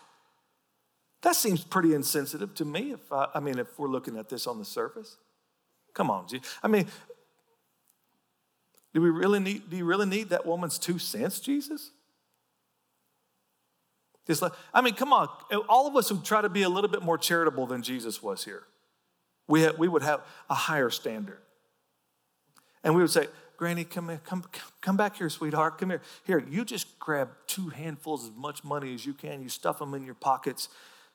That 1.23 1.37
seems 1.37 1.65
pretty 1.65 1.95
insensitive 1.95 2.55
to 2.57 2.65
me 2.65 2.93
if 2.93 3.13
I, 3.13 3.29
I 3.35 3.41
mean 3.41 3.59
if 3.59 3.79
we're 3.79 3.89
looking 3.89 4.17
at 4.17 4.29
this 4.29 4.47
on 4.47 4.59
the 4.59 4.65
surface. 4.65 5.17
Come 5.95 6.11
on, 6.11 6.29
Jesus. 6.29 6.47
I 6.63 6.69
mean 6.69 6.87
do 8.93 9.01
we 9.01 9.11
really 9.11 9.41
need 9.41 9.69
do 9.71 9.77
you 9.77 9.85
really 9.85 10.07
need 10.07 10.29
that 10.31 10.47
woman's 10.47 10.79
two 10.79 10.99
cents, 10.99 11.41
Jesus? 11.41 11.91
Just 14.27 14.41
like, 14.41 14.53
I 14.73 14.81
mean, 14.81 14.95
come 14.95 15.13
on. 15.13 15.29
Eh, 15.51 15.57
all 15.69 15.87
of 15.87 15.97
us 15.97 16.11
would 16.11 16.25
try 16.25 16.41
to 16.41 16.49
be 16.49 16.63
a 16.63 16.69
little 16.69 16.89
bit 16.89 17.03
more 17.03 17.19
charitable 17.19 17.67
than 17.67 17.83
Jesus 17.83 18.23
was 18.23 18.45
here. 18.45 18.63
We, 19.47 19.63
have, 19.63 19.79
we 19.79 19.87
would 19.89 20.03
have 20.03 20.23
a 20.49 20.55
higher 20.55 20.89
standard. 20.89 21.41
And 22.83 22.95
we 22.95 23.03
would 23.03 23.11
say, 23.11 23.27
Granny, 23.57 23.85
come, 23.85 24.09
here, 24.09 24.21
come, 24.25 24.45
come 24.81 24.97
back 24.97 25.17
here, 25.17 25.31
sweetheart. 25.31 25.79
Come 25.79 25.91
here. 25.91 26.03
Here, 26.25 26.45
you 26.51 26.65
just 26.65 26.99
grab 26.99 27.31
two 27.47 27.69
handfuls 27.69 28.25
as 28.25 28.33
much 28.37 28.65
money 28.65 28.95
as 28.95 29.07
you 29.07 29.15
can. 29.15 29.43
You 29.43 29.49
stuff 29.49 29.79
them 29.79 29.95
in 29.95 30.05
your 30.05 30.15
pockets. 30.15 30.69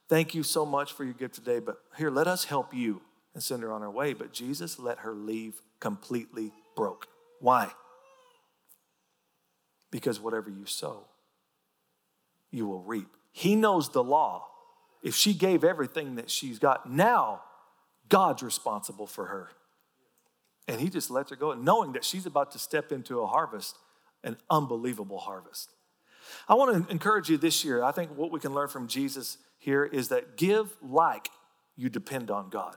Thank 0.08 0.34
you 0.34 0.44
so 0.44 0.66
much 0.66 0.94
for 0.94 1.04
your 1.04 1.14
gift 1.14 1.36
today. 1.36 1.60
But 1.60 1.78
here, 1.98 2.10
let 2.10 2.28
us 2.28 2.46
help 2.46 2.74
you 2.74 3.02
and 3.34 3.44
send 3.44 3.64
her 3.64 3.72
on 3.72 3.82
her 3.82 3.92
way. 3.92 4.14
But 4.14 4.34
Jesus 4.34 4.80
let 4.80 5.00
her 5.00 5.14
leave 5.14 5.62
completely 5.80 6.52
broke. 6.76 7.08
Why? 7.40 7.72
Because 9.92 10.20
whatever 10.20 10.50
you 10.50 10.66
sow, 10.66 11.06
you 12.52 12.66
will 12.66 12.82
reap. 12.82 13.08
He 13.32 13.56
knows 13.56 13.90
the 13.90 14.04
law. 14.04 14.48
If 15.04 15.16
she 15.16 15.34
gave 15.34 15.64
everything 15.64 16.16
that 16.16 16.30
she's 16.30 16.60
got, 16.60 16.90
now 16.90 17.42
God's 18.10 18.44
responsible 18.44 19.08
for 19.08 19.26
her. 19.28 19.50
And 20.70 20.80
he 20.80 20.88
just 20.88 21.10
lets 21.10 21.32
her 21.32 21.36
go, 21.36 21.54
knowing 21.54 21.94
that 21.94 22.06
she's 22.06 22.28
about 22.28 22.52
to 22.52 22.60
step 22.60 22.92
into 22.92 23.22
a 23.22 23.28
harvest, 23.28 23.76
an 24.24 24.38
unbelievable 24.52 25.18
harvest. 25.18 25.72
I 26.48 26.54
want 26.54 26.86
to 26.86 26.92
encourage 26.92 27.28
you 27.28 27.38
this 27.38 27.66
year. 27.66 27.84
I 27.84 27.92
think 27.92 28.16
what 28.16 28.32
we 28.32 28.40
can 28.40 28.54
learn 28.54 28.68
from 28.68 28.88
Jesus 28.88 29.40
here 29.58 29.84
is 29.84 30.10
that 30.10 30.38
give 30.38 30.78
like 30.80 31.30
you 31.76 31.90
depend 31.90 32.30
on 32.30 32.50
God. 32.50 32.76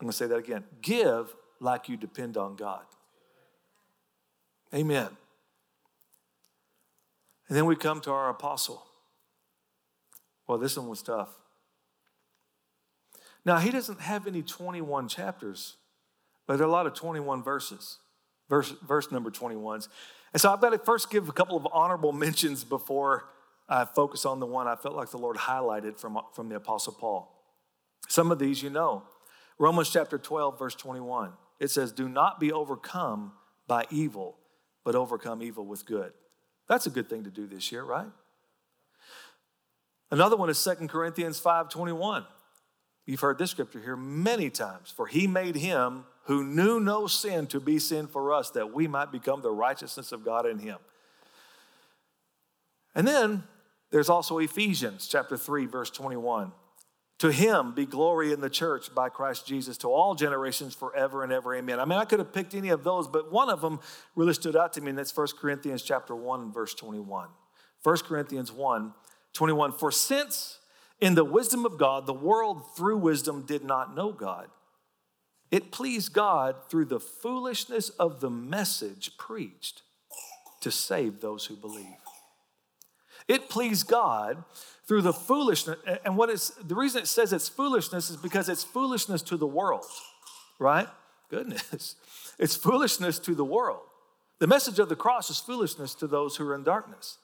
I'm 0.00 0.06
going 0.06 0.10
to 0.10 0.16
say 0.16 0.26
that 0.26 0.36
again. 0.36 0.64
Give 0.82 1.32
like 1.60 1.88
you 1.88 1.96
depend 1.96 2.36
on 2.36 2.56
God. 2.56 2.82
Amen. 4.74 5.08
And 7.48 7.56
then 7.56 7.66
we 7.66 7.76
come 7.76 8.00
to 8.00 8.10
our 8.10 8.28
apostle. 8.28 8.84
Well, 10.48 10.58
this 10.58 10.76
one 10.76 10.88
was 10.88 11.00
tough. 11.00 11.28
Now, 13.44 13.58
he 13.58 13.70
doesn't 13.70 14.00
have 14.00 14.26
any 14.26 14.42
21 14.42 15.08
chapters, 15.08 15.76
but 16.46 16.56
there 16.56 16.66
are 16.66 16.68
a 16.68 16.72
lot 16.72 16.86
of 16.86 16.94
21 16.94 17.42
verses, 17.42 17.98
verse, 18.48 18.72
verse 18.86 19.10
number 19.10 19.30
21s. 19.30 19.88
And 20.32 20.40
so 20.40 20.52
I've 20.52 20.60
got 20.60 20.70
to 20.70 20.78
first 20.78 21.10
give 21.10 21.28
a 21.28 21.32
couple 21.32 21.56
of 21.56 21.66
honorable 21.72 22.12
mentions 22.26 22.64
before 22.64 23.28
I 23.68 23.84
focus 23.84 24.26
on 24.26 24.40
the 24.40 24.46
one 24.46 24.66
I 24.66 24.76
felt 24.76 24.94
like 24.94 25.10
the 25.10 25.18
Lord 25.18 25.36
highlighted 25.36 25.98
from, 25.98 26.18
from 26.34 26.48
the 26.48 26.56
Apostle 26.56 26.92
Paul. 26.92 27.30
Some 28.08 28.30
of 28.30 28.38
these 28.38 28.62
you 28.62 28.70
know. 28.70 29.04
Romans 29.58 29.90
chapter 29.90 30.18
12, 30.18 30.58
verse 30.58 30.74
21. 30.74 31.32
It 31.60 31.70
says, 31.70 31.92
Do 31.92 32.08
not 32.08 32.40
be 32.40 32.52
overcome 32.52 33.32
by 33.66 33.86
evil, 33.90 34.36
but 34.84 34.94
overcome 34.94 35.42
evil 35.42 35.64
with 35.64 35.86
good. 35.86 36.12
That's 36.68 36.86
a 36.86 36.90
good 36.90 37.08
thing 37.08 37.24
to 37.24 37.30
do 37.30 37.46
this 37.46 37.70
year, 37.70 37.84
right? 37.84 38.08
Another 40.10 40.36
one 40.36 40.50
is 40.50 40.58
Second 40.58 40.88
Corinthians 40.88 41.40
5:21. 41.40 42.26
You've 43.06 43.20
heard 43.20 43.38
this 43.38 43.50
scripture 43.50 43.80
here 43.80 43.96
many 43.96 44.50
times. 44.50 44.90
For 44.90 45.06
he 45.06 45.26
made 45.26 45.56
him 45.56 46.04
who 46.24 46.42
knew 46.42 46.80
no 46.80 47.06
sin 47.06 47.46
to 47.48 47.60
be 47.60 47.78
sin 47.78 48.06
for 48.06 48.32
us, 48.32 48.50
that 48.50 48.72
we 48.72 48.88
might 48.88 49.12
become 49.12 49.42
the 49.42 49.50
righteousness 49.50 50.10
of 50.10 50.24
God 50.24 50.46
in 50.46 50.58
him. 50.58 50.78
And 52.94 53.06
then 53.06 53.42
there's 53.90 54.08
also 54.08 54.38
Ephesians 54.38 55.06
chapter 55.06 55.36
3, 55.36 55.66
verse 55.66 55.90
21. 55.90 56.52
To 57.18 57.30
him 57.30 57.74
be 57.74 57.86
glory 57.86 58.32
in 58.32 58.40
the 58.40 58.50
church 58.50 58.94
by 58.94 59.08
Christ 59.08 59.46
Jesus 59.46 59.78
to 59.78 59.88
all 59.88 60.14
generations 60.14 60.74
forever 60.74 61.22
and 61.22 61.32
ever. 61.32 61.54
Amen. 61.54 61.78
I 61.78 61.84
mean, 61.84 61.98
I 61.98 62.04
could 62.04 62.18
have 62.18 62.32
picked 62.32 62.54
any 62.54 62.70
of 62.70 62.84
those, 62.84 63.06
but 63.06 63.30
one 63.30 63.50
of 63.50 63.60
them 63.60 63.80
really 64.16 64.34
stood 64.34 64.56
out 64.56 64.72
to 64.74 64.80
me, 64.80 64.90
and 64.90 64.98
that's 64.98 65.16
1 65.16 65.28
Corinthians 65.38 65.82
chapter 65.82 66.16
1 66.16 66.52
verse 66.52 66.74
21. 66.74 67.28
1 67.82 67.96
Corinthians 67.98 68.50
1, 68.50 68.94
21. 69.32 69.72
For 69.72 69.92
since 69.92 70.58
in 71.00 71.14
the 71.14 71.24
wisdom 71.24 71.66
of 71.66 71.78
God, 71.78 72.06
the 72.06 72.14
world 72.14 72.76
through 72.76 72.98
wisdom 72.98 73.44
did 73.46 73.64
not 73.64 73.94
know 73.94 74.12
God, 74.12 74.48
it 75.50 75.70
pleased 75.70 76.12
God 76.12 76.56
through 76.68 76.86
the 76.86 77.00
foolishness 77.00 77.90
of 77.90 78.20
the 78.20 78.30
message 78.30 79.16
preached 79.18 79.82
to 80.60 80.70
save 80.70 81.20
those 81.20 81.46
who 81.46 81.56
believe. 81.56 81.86
It 83.28 83.48
pleased 83.48 83.86
God 83.86 84.44
through 84.86 85.02
the 85.02 85.12
foolishness. 85.12 85.78
And 86.04 86.16
what 86.16 86.30
is 86.30 86.50
the 86.62 86.74
reason 86.74 87.02
it 87.02 87.06
says 87.06 87.32
it's 87.32 87.48
foolishness 87.48 88.10
is 88.10 88.16
because 88.16 88.48
it's 88.48 88.64
foolishness 88.64 89.22
to 89.22 89.36
the 89.36 89.46
world, 89.46 89.86
right? 90.58 90.88
Goodness. 91.30 91.96
It's 92.36 92.56
foolishness 92.56 93.20
to 93.20 93.34
the 93.36 93.44
world. 93.44 93.82
The 94.40 94.48
message 94.48 94.80
of 94.80 94.88
the 94.88 94.96
cross 94.96 95.30
is 95.30 95.38
foolishness 95.38 95.94
to 95.94 96.08
those 96.08 96.34
who 96.34 96.48
are 96.48 96.54
in 96.56 96.64
darkness. 96.64 97.18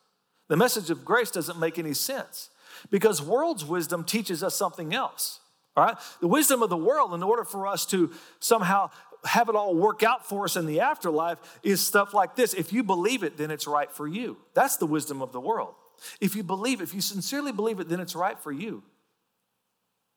The 0.46 0.56
message 0.56 0.88
of 0.88 1.04
grace 1.04 1.32
doesn't 1.32 1.58
make 1.58 1.80
any 1.80 1.94
sense 1.94 2.50
because 2.90 3.20
world's 3.20 3.64
wisdom 3.64 4.04
teaches 4.04 4.42
us 4.42 4.54
something 4.54 4.94
else. 4.94 5.40
All 5.76 5.84
right? 5.84 5.96
The 6.20 6.28
wisdom 6.28 6.62
of 6.62 6.70
the 6.70 6.76
world, 6.76 7.14
in 7.14 7.22
order 7.22 7.44
for 7.44 7.66
us 7.66 7.86
to 7.86 8.12
somehow 8.38 8.90
have 9.24 9.48
it 9.48 9.54
all 9.54 9.74
work 9.74 10.02
out 10.02 10.26
for 10.26 10.44
us 10.44 10.56
in 10.56 10.66
the 10.66 10.80
afterlife, 10.80 11.38
is 11.62 11.80
stuff 11.80 12.14
like 12.14 12.36
this. 12.36 12.54
If 12.54 12.72
you 12.72 12.82
believe 12.82 13.22
it, 13.22 13.36
then 13.36 13.50
it's 13.50 13.66
right 13.66 13.90
for 13.90 14.08
you. 14.08 14.38
That's 14.54 14.76
the 14.76 14.86
wisdom 14.86 15.22
of 15.22 15.32
the 15.32 15.40
world. 15.40 15.74
If 16.20 16.34
you 16.34 16.42
believe, 16.42 16.80
if 16.80 16.94
you 16.94 17.00
sincerely 17.00 17.52
believe 17.52 17.80
it, 17.80 17.88
then 17.88 18.00
it's 18.00 18.16
right 18.16 18.38
for 18.38 18.52
you. 18.52 18.82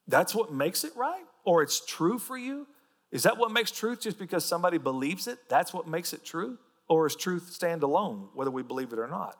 That's 0.07 0.33
what 0.33 0.53
makes 0.53 0.83
it 0.83 0.95
right? 0.95 1.23
Or 1.45 1.61
it's 1.61 1.85
true 1.85 2.19
for 2.19 2.37
you? 2.37 2.67
Is 3.11 3.23
that 3.23 3.37
what 3.37 3.51
makes 3.51 3.71
truth 3.71 4.01
just 4.01 4.17
because 4.17 4.43
somebody 4.43 4.77
believes 4.77 5.27
it? 5.27 5.37
That's 5.49 5.73
what 5.73 5.87
makes 5.87 6.13
it 6.13 6.25
true? 6.25 6.57
Or 6.89 7.05
is 7.05 7.15
truth 7.15 7.51
stand 7.51 7.83
alone, 7.83 8.29
whether 8.33 8.51
we 8.51 8.63
believe 8.63 8.91
it 8.91 8.99
or 8.99 9.07
not? 9.07 9.37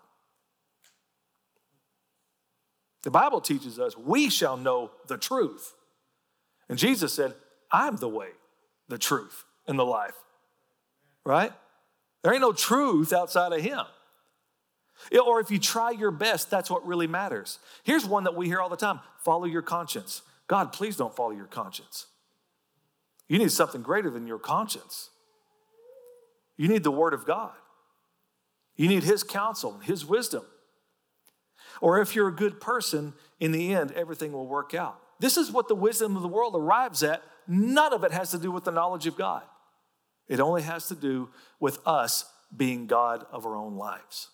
The 3.04 3.12
Bible 3.12 3.42
teaches 3.42 3.80
us 3.80 3.98
we 3.98 4.30
shall 4.30 4.58
know 4.58 4.92
the 5.08 5.18
truth. 5.18 5.74
And 6.70 6.78
Jesus 6.78 7.14
said, 7.14 7.34
I'm 7.72 7.98
the 7.98 8.10
way, 8.10 8.30
the 8.88 8.98
truth, 8.98 9.44
and 9.68 9.78
the 9.78 9.86
life. 9.86 10.16
Right? 11.26 11.52
There 12.24 12.34
ain't 12.34 12.42
no 12.42 12.54
truth 12.54 13.14
outside 13.14 13.52
of 13.52 13.62
Him. 13.62 13.82
Or 15.26 15.40
if 15.40 15.52
you 15.52 15.60
try 15.60 15.92
your 15.92 16.12
best, 16.12 16.50
that's 16.50 16.70
what 16.70 16.86
really 16.86 17.08
matters. 17.08 17.60
Here's 17.84 18.06
one 18.06 18.24
that 18.24 18.36
we 18.36 18.48
hear 18.48 18.62
all 18.62 18.70
the 18.70 18.78
time 18.78 19.00
follow 19.20 19.46
your 19.46 19.62
conscience. 19.62 20.22
God, 20.48 20.74
please 20.74 20.98
don't 20.98 21.16
follow 21.16 21.32
your 21.32 21.46
conscience. 21.46 22.08
You 23.28 23.40
need 23.40 23.52
something 23.52 23.82
greater 23.82 24.10
than 24.10 24.28
your 24.28 24.40
conscience. 24.40 25.10
You 26.58 26.68
need 26.68 26.84
the 26.84 26.92
Word 26.92 27.14
of 27.14 27.26
God. 27.26 27.52
You 28.76 28.88
need 28.88 29.04
His 29.04 29.24
counsel, 29.24 29.80
His 29.84 30.06
wisdom. 30.06 30.44
Or 31.84 32.00
if 32.00 32.16
you're 32.16 32.30
a 32.30 32.34
good 32.34 32.62
person, 32.62 33.14
in 33.42 33.52
the 33.52 33.74
end, 33.74 33.92
everything 33.92 34.32
will 34.32 34.48
work 34.48 34.74
out. 34.74 35.02
This 35.20 35.36
is 35.36 35.52
what 35.52 35.68
the 35.68 35.76
wisdom 35.76 36.16
of 36.16 36.22
the 36.22 36.30
world 36.30 36.56
arrives 36.56 37.04
at. 37.04 37.22
None 37.46 37.92
of 37.92 38.06
it 38.06 38.14
has 38.14 38.32
to 38.32 38.38
do 38.38 38.54
with 38.54 38.64
the 38.64 38.72
knowledge 38.72 39.06
of 39.06 39.18
God, 39.18 39.44
it 40.30 40.40
only 40.40 40.62
has 40.62 40.88
to 40.88 40.96
do 40.96 41.28
with 41.60 41.86
us 41.86 42.24
being 42.56 42.88
God 42.88 43.26
of 43.34 43.46
our 43.46 43.58
own 43.58 43.76
lives. 43.76 44.30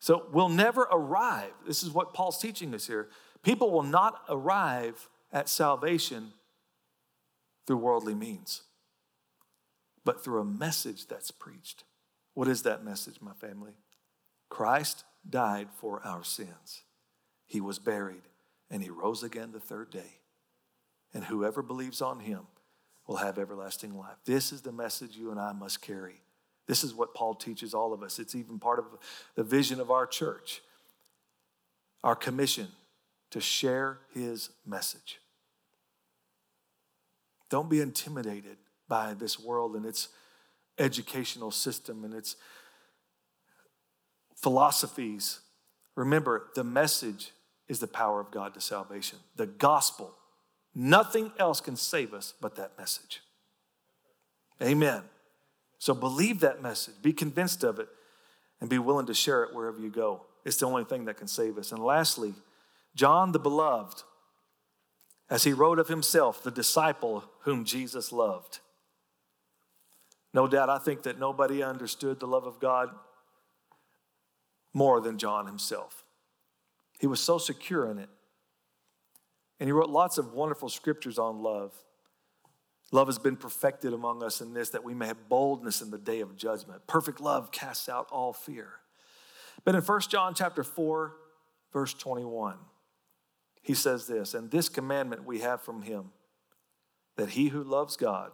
So 0.00 0.26
we'll 0.32 0.48
never 0.48 0.88
arrive. 0.90 1.52
This 1.64 1.84
is 1.84 1.90
what 1.90 2.12
Paul's 2.12 2.40
teaching 2.40 2.74
us 2.74 2.88
here. 2.88 3.10
People 3.44 3.70
will 3.70 3.84
not 3.84 4.24
arrive 4.28 5.08
at 5.32 5.48
salvation 5.48 6.32
through 7.68 7.76
worldly 7.76 8.16
means, 8.16 8.62
but 10.04 10.24
through 10.24 10.40
a 10.40 10.44
message 10.44 11.06
that's 11.06 11.30
preached. 11.30 11.84
What 12.34 12.48
is 12.48 12.64
that 12.64 12.84
message, 12.84 13.20
my 13.20 13.34
family? 13.34 13.74
Christ 14.48 15.04
died 15.28 15.68
for 15.76 16.00
our 16.04 16.24
sins. 16.24 16.82
He 17.46 17.60
was 17.60 17.78
buried 17.78 18.22
and 18.70 18.82
he 18.82 18.90
rose 18.90 19.22
again 19.22 19.52
the 19.52 19.60
third 19.60 19.90
day. 19.90 20.20
And 21.14 21.24
whoever 21.24 21.62
believes 21.62 22.02
on 22.02 22.20
him 22.20 22.40
will 23.06 23.16
have 23.16 23.38
everlasting 23.38 23.96
life. 23.96 24.16
This 24.24 24.52
is 24.52 24.60
the 24.60 24.72
message 24.72 25.16
you 25.16 25.30
and 25.30 25.40
I 25.40 25.52
must 25.52 25.80
carry. 25.80 26.20
This 26.66 26.84
is 26.84 26.94
what 26.94 27.14
Paul 27.14 27.34
teaches 27.34 27.72
all 27.72 27.94
of 27.94 28.02
us. 28.02 28.18
It's 28.18 28.34
even 28.34 28.58
part 28.58 28.78
of 28.78 28.84
the 29.34 29.42
vision 29.42 29.80
of 29.80 29.90
our 29.90 30.06
church, 30.06 30.60
our 32.04 32.14
commission 32.14 32.68
to 33.30 33.40
share 33.40 34.00
his 34.12 34.50
message. 34.66 35.18
Don't 37.48 37.70
be 37.70 37.80
intimidated 37.80 38.58
by 38.86 39.14
this 39.14 39.38
world 39.40 39.74
and 39.74 39.86
its 39.86 40.08
educational 40.78 41.50
system 41.50 42.04
and 42.04 42.12
its 42.12 42.36
philosophies. 44.40 45.40
Remember, 45.94 46.48
the 46.54 46.64
message 46.64 47.32
is 47.68 47.80
the 47.80 47.86
power 47.86 48.20
of 48.20 48.30
God 48.30 48.54
to 48.54 48.60
salvation. 48.60 49.18
The 49.36 49.46
gospel, 49.46 50.14
nothing 50.74 51.32
else 51.38 51.60
can 51.60 51.76
save 51.76 52.14
us 52.14 52.34
but 52.40 52.56
that 52.56 52.78
message. 52.78 53.20
Amen. 54.62 55.02
So 55.78 55.94
believe 55.94 56.40
that 56.40 56.62
message, 56.62 56.94
be 57.02 57.12
convinced 57.12 57.62
of 57.62 57.78
it, 57.78 57.88
and 58.60 58.68
be 58.68 58.78
willing 58.78 59.06
to 59.06 59.14
share 59.14 59.44
it 59.44 59.54
wherever 59.54 59.78
you 59.78 59.90
go. 59.90 60.22
It's 60.44 60.56
the 60.56 60.66
only 60.66 60.84
thing 60.84 61.04
that 61.04 61.16
can 61.16 61.28
save 61.28 61.58
us. 61.58 61.70
And 61.70 61.82
lastly, 61.82 62.34
John 62.94 63.32
the 63.32 63.38
Beloved, 63.38 64.02
as 65.30 65.44
he 65.44 65.52
wrote 65.52 65.78
of 65.78 65.88
himself, 65.88 66.42
the 66.42 66.50
disciple 66.50 67.24
whom 67.42 67.64
Jesus 67.64 68.10
loved. 68.10 68.58
No 70.34 70.48
doubt, 70.48 70.68
I 70.68 70.78
think 70.78 71.02
that 71.04 71.18
nobody 71.18 71.62
understood 71.62 72.18
the 72.18 72.26
love 72.26 72.46
of 72.46 72.60
God 72.60 72.90
more 74.72 75.00
than 75.00 75.18
John 75.18 75.46
himself. 75.46 76.04
He 76.98 77.06
was 77.06 77.20
so 77.20 77.38
secure 77.38 77.90
in 77.90 77.98
it. 77.98 78.08
And 79.60 79.68
he 79.68 79.72
wrote 79.72 79.88
lots 79.88 80.18
of 80.18 80.32
wonderful 80.32 80.68
scriptures 80.68 81.18
on 81.18 81.42
love. 81.42 81.72
Love 82.90 83.08
has 83.08 83.18
been 83.18 83.36
perfected 83.36 83.92
among 83.92 84.22
us 84.22 84.40
in 84.40 84.54
this 84.54 84.70
that 84.70 84.84
we 84.84 84.94
may 84.94 85.06
have 85.06 85.28
boldness 85.28 85.82
in 85.82 85.90
the 85.90 85.98
day 85.98 86.20
of 86.20 86.36
judgment. 86.36 86.86
Perfect 86.86 87.20
love 87.20 87.50
casts 87.50 87.88
out 87.88 88.08
all 88.10 88.32
fear. 88.32 88.68
But 89.64 89.74
in 89.74 89.82
1 89.82 90.00
John 90.08 90.34
chapter 90.34 90.62
4, 90.62 91.14
verse 91.72 91.92
21, 91.94 92.56
he 93.62 93.74
says 93.74 94.06
this, 94.06 94.32
and 94.34 94.50
this 94.50 94.68
commandment 94.68 95.24
we 95.24 95.40
have 95.40 95.60
from 95.60 95.82
him 95.82 96.10
that 97.16 97.30
he 97.30 97.48
who 97.48 97.62
loves 97.62 97.96
God 97.96 98.30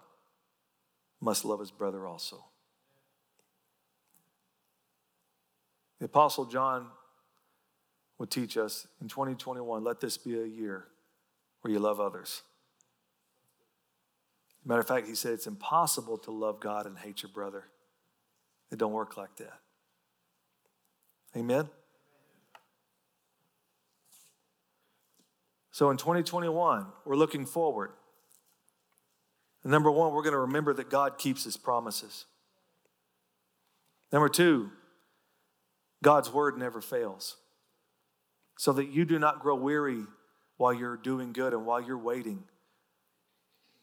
must 1.20 1.44
love 1.44 1.58
his 1.58 1.70
brother 1.70 2.06
also. 2.06 2.44
The 5.98 6.06
Apostle 6.06 6.44
John 6.44 6.88
would 8.18 8.30
teach 8.30 8.56
us 8.56 8.86
in 9.00 9.08
2021 9.08 9.82
let 9.82 10.00
this 10.00 10.16
be 10.16 10.38
a 10.38 10.44
year 10.44 10.86
where 11.60 11.72
you 11.72 11.78
love 11.78 12.00
others. 12.00 12.42
Matter 14.64 14.80
of 14.80 14.88
fact, 14.88 15.06
he 15.06 15.14
said 15.14 15.32
it's 15.32 15.46
impossible 15.46 16.16
to 16.18 16.30
love 16.30 16.60
God 16.60 16.86
and 16.86 16.98
hate 16.98 17.22
your 17.22 17.30
brother. 17.30 17.64
It 18.70 18.78
don't 18.78 18.92
work 18.92 19.16
like 19.16 19.36
that. 19.36 19.60
Amen? 21.36 21.68
So 25.70 25.90
in 25.90 25.96
2021, 25.96 26.86
we're 27.04 27.16
looking 27.16 27.46
forward. 27.46 27.90
And 29.64 29.72
number 29.72 29.90
one, 29.90 30.12
we're 30.12 30.22
going 30.22 30.32
to 30.34 30.40
remember 30.40 30.72
that 30.74 30.88
God 30.88 31.18
keeps 31.18 31.44
his 31.44 31.56
promises. 31.56 32.26
Number 34.12 34.28
two, 34.28 34.70
God's 36.04 36.30
word 36.30 36.58
never 36.58 36.80
fails. 36.80 37.36
So 38.56 38.72
that 38.74 38.90
you 38.90 39.04
do 39.04 39.18
not 39.18 39.40
grow 39.40 39.56
weary 39.56 40.04
while 40.58 40.72
you're 40.72 40.98
doing 40.98 41.32
good 41.32 41.52
and 41.52 41.66
while 41.66 41.80
you're 41.80 41.98
waiting. 41.98 42.44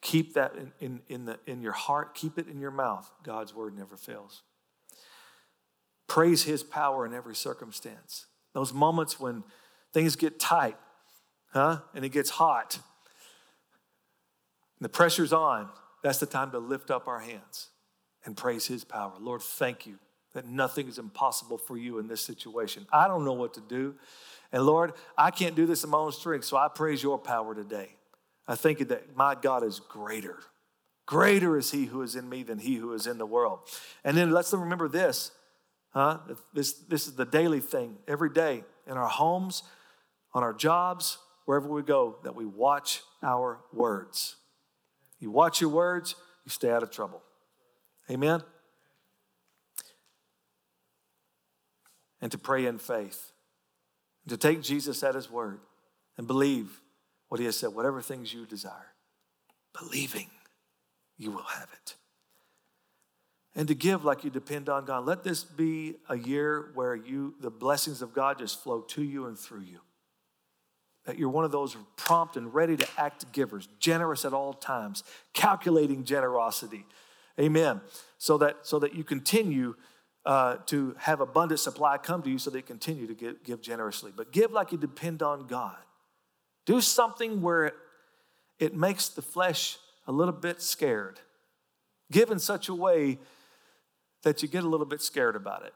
Keep 0.01 0.35
that 0.35 0.55
in, 0.55 0.71
in, 0.79 1.01
in, 1.09 1.25
the, 1.25 1.39
in 1.45 1.61
your 1.61 1.73
heart, 1.73 2.15
keep 2.15 2.37
it 2.37 2.47
in 2.47 2.59
your 2.59 2.71
mouth. 2.71 3.11
God's 3.23 3.53
word 3.53 3.75
never 3.75 3.97
fails. 3.97 4.43
Praise 6.07 6.43
his 6.43 6.63
power 6.63 7.05
in 7.05 7.13
every 7.13 7.35
circumstance. 7.35 8.27
Those 8.53 8.71
moments 8.71 9.19
when 9.19 9.43
things 9.91 10.15
get 10.15 10.39
tight, 10.39 10.77
huh? 11.53 11.79
And 11.93 12.05
it 12.05 12.09
gets 12.09 12.29
hot. 12.29 12.75
And 14.79 14.85
the 14.85 14.89
pressure's 14.89 15.33
on. 15.33 15.69
That's 16.03 16.19
the 16.19 16.25
time 16.25 16.51
to 16.51 16.59
lift 16.59 16.91
up 16.91 17.07
our 17.07 17.19
hands 17.19 17.69
and 18.25 18.37
praise 18.37 18.67
his 18.67 18.83
power. 18.83 19.13
Lord, 19.19 19.41
thank 19.41 19.85
you 19.87 19.97
that 20.33 20.45
nothing 20.45 20.87
is 20.87 20.97
impossible 20.97 21.57
for 21.57 21.77
you 21.77 21.99
in 21.99 22.07
this 22.07 22.21
situation. 22.21 22.85
I 22.91 23.07
don't 23.07 23.25
know 23.25 23.33
what 23.33 23.53
to 23.55 23.61
do. 23.61 23.95
And 24.51 24.63
Lord, 24.63 24.93
I 25.17 25.31
can't 25.31 25.55
do 25.55 25.65
this 25.65 25.83
in 25.83 25.89
my 25.89 25.97
own 25.97 26.11
strength, 26.11 26.45
so 26.45 26.57
I 26.57 26.67
praise 26.67 27.01
your 27.01 27.17
power 27.17 27.55
today. 27.55 27.95
I 28.47 28.55
think 28.55 28.87
that 28.89 29.15
my 29.15 29.35
God 29.35 29.63
is 29.63 29.79
greater. 29.79 30.39
Greater 31.05 31.57
is 31.57 31.71
he 31.71 31.85
who 31.85 32.01
is 32.01 32.15
in 32.15 32.27
me 32.29 32.43
than 32.43 32.59
he 32.59 32.75
who 32.75 32.93
is 32.93 33.07
in 33.07 33.17
the 33.17 33.25
world. 33.25 33.59
And 34.03 34.15
then 34.15 34.31
let's 34.31 34.53
remember 34.53 34.87
this, 34.87 35.31
huh? 35.93 36.19
This, 36.53 36.73
this 36.73 37.07
is 37.07 37.15
the 37.15 37.25
daily 37.25 37.59
thing 37.59 37.97
every 38.07 38.29
day 38.29 38.63
in 38.87 38.97
our 38.97 39.07
homes, 39.07 39.63
on 40.33 40.43
our 40.43 40.53
jobs, 40.53 41.17
wherever 41.45 41.67
we 41.67 41.81
go, 41.81 42.17
that 42.23 42.35
we 42.35 42.45
watch 42.45 43.01
our 43.23 43.59
words. 43.73 44.37
You 45.19 45.31
watch 45.31 45.61
your 45.61 45.69
words, 45.69 46.15
you 46.45 46.49
stay 46.49 46.71
out 46.71 46.83
of 46.83 46.91
trouble. 46.91 47.21
Amen? 48.09 48.41
And 52.21 52.31
to 52.31 52.37
pray 52.37 52.65
in 52.65 52.77
faith, 52.77 53.31
to 54.27 54.37
take 54.37 54.61
Jesus 54.61 55.03
at 55.03 55.15
his 55.15 55.29
word 55.29 55.59
and 56.17 56.27
believe 56.27 56.81
what 57.29 57.39
he 57.39 57.45
has 57.45 57.57
said, 57.57 57.69
whatever 57.69 58.01
things 58.01 58.33
you 58.33 58.45
desire, 58.45 58.93
believing 59.77 60.29
you 61.17 61.31
will 61.31 61.43
have 61.43 61.69
it. 61.73 61.95
And 63.55 63.67
to 63.67 63.75
give 63.75 64.05
like 64.05 64.23
you 64.23 64.29
depend 64.29 64.69
on 64.69 64.85
God. 64.85 65.05
Let 65.05 65.23
this 65.23 65.43
be 65.43 65.95
a 66.07 66.17
year 66.17 66.71
where 66.73 66.95
you 66.95 67.35
the 67.41 67.49
blessings 67.49 68.01
of 68.01 68.13
God 68.13 68.37
just 68.39 68.63
flow 68.63 68.81
to 68.81 69.03
you 69.03 69.25
and 69.25 69.37
through 69.37 69.61
you. 69.61 69.79
That 71.05 71.17
you're 71.17 71.29
one 71.29 71.43
of 71.43 71.51
those 71.51 71.75
prompt 71.97 72.37
and 72.37 72.53
ready 72.53 72.77
to 72.77 72.87
act 72.97 73.31
givers, 73.33 73.67
generous 73.79 74.23
at 74.23 74.33
all 74.33 74.53
times, 74.53 75.03
calculating 75.33 76.05
generosity. 76.05 76.85
Amen. 77.39 77.81
So 78.17 78.37
that 78.37 78.59
so 78.61 78.79
that 78.79 78.93
you 78.93 79.03
continue 79.03 79.75
uh, 80.25 80.57
to 80.67 80.95
have 80.99 81.19
abundant 81.19 81.59
supply 81.59 81.97
come 81.97 82.21
to 82.21 82.29
you 82.29 82.37
so 82.37 82.49
they 82.49 82.61
continue 82.61 83.07
to 83.07 83.15
give, 83.15 83.43
give 83.43 83.61
generously. 83.61 84.11
But 84.15 84.31
give 84.31 84.51
like 84.51 84.71
you 84.71 84.77
depend 84.77 85.23
on 85.23 85.47
God. 85.47 85.77
Do 86.65 86.79
something 86.81 87.41
where 87.41 87.65
it, 87.65 87.73
it 88.59 88.75
makes 88.75 89.09
the 89.09 89.21
flesh 89.21 89.77
a 90.07 90.11
little 90.11 90.33
bit 90.33 90.61
scared. 90.61 91.19
Give 92.11 92.29
in 92.29 92.39
such 92.39 92.69
a 92.69 92.75
way 92.75 93.17
that 94.23 94.43
you 94.43 94.47
get 94.47 94.63
a 94.63 94.67
little 94.67 94.85
bit 94.85 95.01
scared 95.01 95.35
about 95.35 95.65
it. 95.65 95.73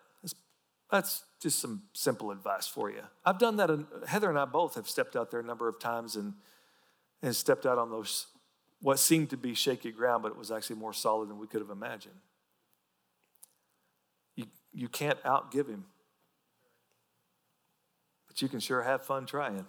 That's 0.91 1.23
just 1.41 1.59
some 1.59 1.83
simple 1.93 2.29
advice 2.29 2.67
for 2.67 2.91
you. 2.91 3.01
I've 3.25 3.39
done 3.39 3.57
that. 3.57 3.71
Heather 4.07 4.29
and 4.29 4.37
I 4.37 4.45
both 4.45 4.75
have 4.75 4.87
stepped 4.87 5.15
out 5.15 5.31
there 5.31 5.39
a 5.39 5.43
number 5.43 5.67
of 5.67 5.79
times 5.79 6.15
and, 6.15 6.33
and 7.23 7.35
stepped 7.35 7.65
out 7.65 7.79
on 7.79 7.89
those, 7.89 8.27
what 8.81 8.99
seemed 8.99 9.31
to 9.31 9.37
be 9.37 9.55
shaky 9.55 9.91
ground, 9.91 10.21
but 10.21 10.31
it 10.31 10.37
was 10.37 10.51
actually 10.51 10.75
more 10.75 10.93
solid 10.93 11.29
than 11.29 11.39
we 11.39 11.47
could 11.47 11.61
have 11.61 11.71
imagined 11.71 12.13
you 14.75 14.89
can't 14.89 15.21
outgive 15.23 15.69
him. 15.69 15.85
But 18.27 18.41
you 18.41 18.49
can 18.49 18.59
sure 18.59 18.83
have 18.83 19.05
fun 19.05 19.25
trying. 19.25 19.65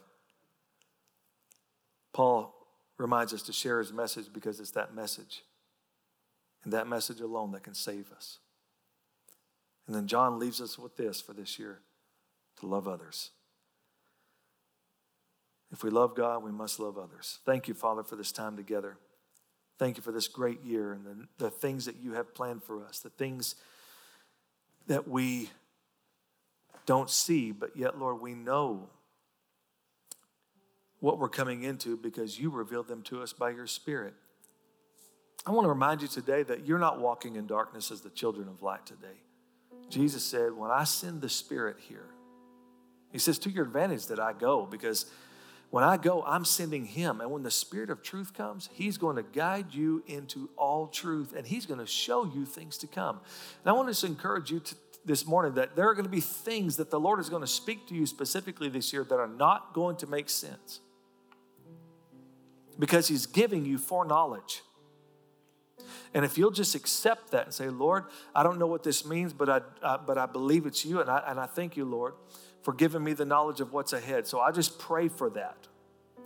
Paul 2.13 2.53
reminds 2.99 3.33
us 3.33 3.43
to 3.43 3.53
share 3.53 3.79
his 3.79 3.93
message 3.93 4.27
because 4.33 4.59
it's 4.59 4.73
that 4.73 4.95
message 4.95 5.43
and 6.65 6.73
that 6.73 6.89
message 6.89 7.21
alone 7.21 7.53
that 7.53 7.63
can 7.63 7.75
save 7.75 8.11
us. 8.11 8.39
And 9.87 9.95
then 9.95 10.09
John 10.09 10.39
leaves 10.39 10.61
us 10.61 10.79
with 10.79 10.97
this 10.97 11.21
for 11.21 11.33
this 11.33 11.59
year 11.59 11.81
to 12.59 12.67
love 12.67 12.89
others. 12.89 13.31
If 15.71 15.85
we 15.85 15.91
love 15.91 16.17
God, 16.17 16.43
we 16.43 16.51
must 16.51 16.81
love 16.81 16.99
others. 16.99 17.39
Thank 17.45 17.69
you, 17.69 17.75
Father, 17.75 18.03
for 18.03 18.17
this 18.17 18.33
time 18.33 18.57
together. 18.57 18.97
Thank 19.79 19.97
you 19.97 20.03
for 20.03 20.11
this 20.11 20.27
great 20.27 20.65
year 20.65 20.93
and 20.93 21.05
the, 21.05 21.27
the 21.39 21.51
things 21.51 21.85
that 21.85 21.97
you 21.97 22.15
have 22.15 22.35
planned 22.35 22.63
for 22.63 22.85
us, 22.85 22.99
the 23.01 23.11
things 23.11 23.57
that 24.87 25.09
we 25.09 25.51
don't 26.87 27.11
see, 27.11 27.53
but 27.53 27.77
yet, 27.77 27.99
Lord, 27.99 28.21
we 28.21 28.35
know 28.35 28.89
what 31.01 31.19
we're 31.19 31.29
coming 31.29 31.63
into 31.63 31.97
because 31.97 32.39
you 32.39 32.51
revealed 32.51 32.89
them 32.89 33.03
to 33.03 33.23
us 33.23 33.33
by 33.33 33.51
your 33.51 33.67
Spirit. 33.67 34.15
I 35.45 35.51
want 35.51 35.65
to 35.65 35.69
remind 35.69 36.03
you 36.03 36.09
today 36.09 36.43
that 36.45 36.67
you're 36.67 36.79
not 36.79 37.01
walking 37.01 37.37
in 37.37 37.47
darkness 37.47 37.91
as 37.91 38.01
the 38.01 38.11
children 38.11 38.49
of 38.49 38.63
light 38.63 38.87
today. 38.87 39.21
Jesus 39.89 40.25
said, 40.25 40.53
When 40.53 40.71
I 40.71 40.85
send 40.85 41.21
the 41.21 41.29
Spirit 41.29 41.77
here, 41.89 42.09
He 43.13 43.19
says, 43.19 43.39
To 43.41 43.51
your 43.51 43.65
advantage 43.65 44.07
that 44.07 44.19
I 44.19 44.33
go, 44.33 44.67
because 44.67 45.07
when 45.71 45.85
I 45.85 45.97
go, 45.97 46.23
I'm 46.23 46.45
sending 46.45 46.87
Him. 46.87 47.21
And 47.21 47.31
when 47.31 47.43
the 47.43 47.51
Spirit 47.51 47.91
of 47.91 48.03
truth 48.03 48.35
comes, 48.35 48.69
He's 48.73 48.99
going 48.99 49.17
to 49.17 49.23
guide 49.23 49.75
you 49.75 50.03
into 50.07 50.49
all 50.57 50.87
truth 50.87 51.35
and 51.37 51.47
He's 51.47 51.67
going 51.67 51.81
to 51.81 51.87
show 51.87 52.25
you 52.25 52.45
things 52.45 52.79
to 52.79 52.87
come. 52.87 53.21
And 53.65 53.71
I 53.71 53.73
want 53.73 53.95
to 53.95 54.07
encourage 54.07 54.51
you 54.51 54.61
to, 54.61 54.75
this 55.05 55.27
morning 55.27 55.55
that 55.55 55.77
there 55.77 55.89
are 55.89 55.95
going 55.95 56.05
to 56.05 56.11
be 56.11 56.21
things 56.21 56.77
that 56.77 56.91
the 56.91 57.01
Lord 57.01 57.21
is 57.21 57.29
going 57.29 57.43
to 57.43 57.49
speak 57.49 57.87
to 57.89 57.95
you 57.95 58.07
specifically 58.07 58.69
this 58.69 58.93
year 58.93 59.05
that 59.05 59.17
are 59.17 59.29
not 59.29 59.73
going 59.73 59.97
to 59.97 60.07
make 60.07 60.29
sense 60.29 60.81
because 62.79 63.09
He's 63.09 63.27
giving 63.27 63.65
you 63.65 63.79
foreknowledge. 63.79 64.63
And 66.15 66.25
if 66.25 66.39
you'll 66.39 66.51
just 66.51 66.75
accept 66.75 67.33
that 67.33 67.45
and 67.45 67.55
say, 67.55 67.69
Lord, 67.69 68.05
I 68.35 68.43
don't 68.43 68.59
know 68.59 68.67
what 68.67 68.83
this 68.83 69.05
means, 69.05 69.33
but 69.33 69.49
I, 69.49 69.61
uh, 69.83 69.99
but 69.99 70.17
I 70.17 70.27
believe 70.27 70.67
it's 70.67 70.85
you, 70.85 71.01
and 71.01 71.11
I, 71.11 71.23
and 71.27 71.39
I 71.39 71.47
thank 71.47 71.77
you, 71.77 71.85
Lord, 71.85 72.15
for 72.67 72.73
giving 72.73 73.05
me 73.05 73.13
the 73.13 73.25
knowledge 73.25 73.61
of 73.61 73.73
what's 73.73 73.93
ahead. 73.93 74.27
So 74.27 74.41
I 74.41 74.51
just 74.51 74.81
pray 74.81 75.07
for 75.07 75.31
that. 75.31 75.69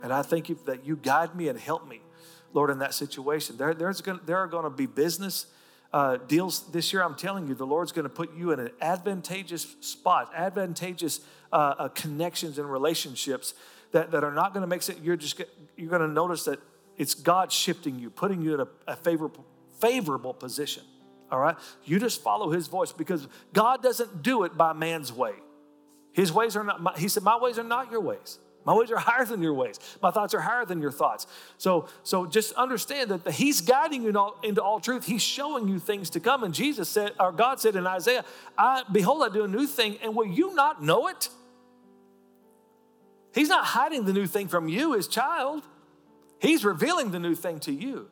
And 0.01 0.11
I 0.11 0.23
thank 0.23 0.49
you 0.49 0.57
that 0.65 0.83
you 0.83 0.95
guide 0.95 1.35
me 1.35 1.49
and 1.49 1.59
help 1.59 1.87
me, 1.87 2.01
Lord, 2.51 2.71
in 2.71 2.79
that 2.79 2.95
situation. 2.95 3.57
There, 3.57 3.75
there's 3.75 4.01
gonna, 4.01 4.21
there 4.25 4.37
are 4.37 4.47
going 4.47 4.63
to 4.63 4.71
be 4.71 4.87
business 4.87 5.45
uh, 5.93 6.17
deals 6.17 6.71
this 6.71 6.91
year. 6.91 7.03
I'm 7.03 7.13
telling 7.13 7.47
you, 7.47 7.53
the 7.53 7.67
Lord's 7.67 7.91
going 7.91 8.05
to 8.05 8.09
put 8.09 8.35
you 8.35 8.53
in 8.53 8.59
an 8.59 8.71
advantageous 8.81 9.75
spot, 9.81 10.31
advantageous 10.35 11.19
uh, 11.53 11.75
uh, 11.77 11.87
connections 11.89 12.57
and 12.57 12.71
relationships 12.71 13.53
that, 13.91 14.09
that 14.09 14.23
are 14.23 14.33
not 14.33 14.51
going 14.51 14.61
to 14.61 14.67
make 14.67 14.81
sense. 14.81 14.99
You're 15.03 15.17
just 15.17 15.39
you're 15.77 15.89
going 15.91 16.01
to 16.01 16.07
notice 16.07 16.45
that 16.45 16.57
it's 16.97 17.13
God 17.13 17.51
shifting 17.51 17.99
you, 17.99 18.09
putting 18.09 18.41
you 18.41 18.55
in 18.55 18.61
a, 18.61 18.67
a 18.87 18.95
favorable 18.95 19.45
favorable 19.79 20.33
position. 20.33 20.81
All 21.31 21.37
right, 21.37 21.55
you 21.85 21.99
just 21.99 22.23
follow 22.23 22.49
His 22.49 22.67
voice 22.67 22.91
because 22.91 23.27
God 23.53 23.83
doesn't 23.83 24.23
do 24.23 24.43
it 24.43 24.57
by 24.57 24.73
man's 24.73 25.13
way. 25.13 25.33
His 26.13 26.31
ways 26.31 26.55
are 26.55 26.63
not. 26.63 26.97
He 26.97 27.07
said, 27.07 27.23
"My 27.23 27.37
ways 27.37 27.57
are 27.57 27.63
not 27.63 27.91
your 27.91 28.01
ways." 28.01 28.39
My 28.63 28.75
ways 28.75 28.91
are 28.91 28.97
higher 28.97 29.25
than 29.25 29.41
your 29.41 29.53
ways. 29.53 29.79
My 30.01 30.11
thoughts 30.11 30.33
are 30.33 30.39
higher 30.39 30.65
than 30.65 30.81
your 30.81 30.91
thoughts. 30.91 31.25
So, 31.57 31.87
so 32.03 32.27
just 32.27 32.53
understand 32.53 33.09
that 33.09 33.33
He's 33.33 33.59
guiding 33.61 34.03
you 34.03 34.33
into 34.43 34.61
all 34.61 34.79
truth. 34.79 35.05
He's 35.05 35.23
showing 35.23 35.67
you 35.67 35.79
things 35.79 36.11
to 36.11 36.19
come. 36.19 36.43
And 36.43 36.53
Jesus 36.53 36.87
said, 36.87 37.13
or 37.19 37.31
God 37.31 37.59
said 37.59 37.75
in 37.75 37.87
Isaiah, 37.87 38.23
I, 38.57 38.83
Behold, 38.91 39.23
I 39.23 39.33
do 39.33 39.43
a 39.43 39.47
new 39.47 39.65
thing, 39.65 39.97
and 40.03 40.15
will 40.15 40.27
you 40.27 40.53
not 40.53 40.83
know 40.83 41.07
it? 41.07 41.29
He's 43.33 43.49
not 43.49 43.65
hiding 43.65 44.05
the 44.05 44.13
new 44.13 44.27
thing 44.27 44.47
from 44.47 44.67
you, 44.67 44.93
his 44.93 45.07
child. 45.07 45.63
He's 46.39 46.65
revealing 46.65 47.11
the 47.11 47.19
new 47.19 47.35
thing 47.35 47.59
to 47.61 47.71
you 47.71 48.09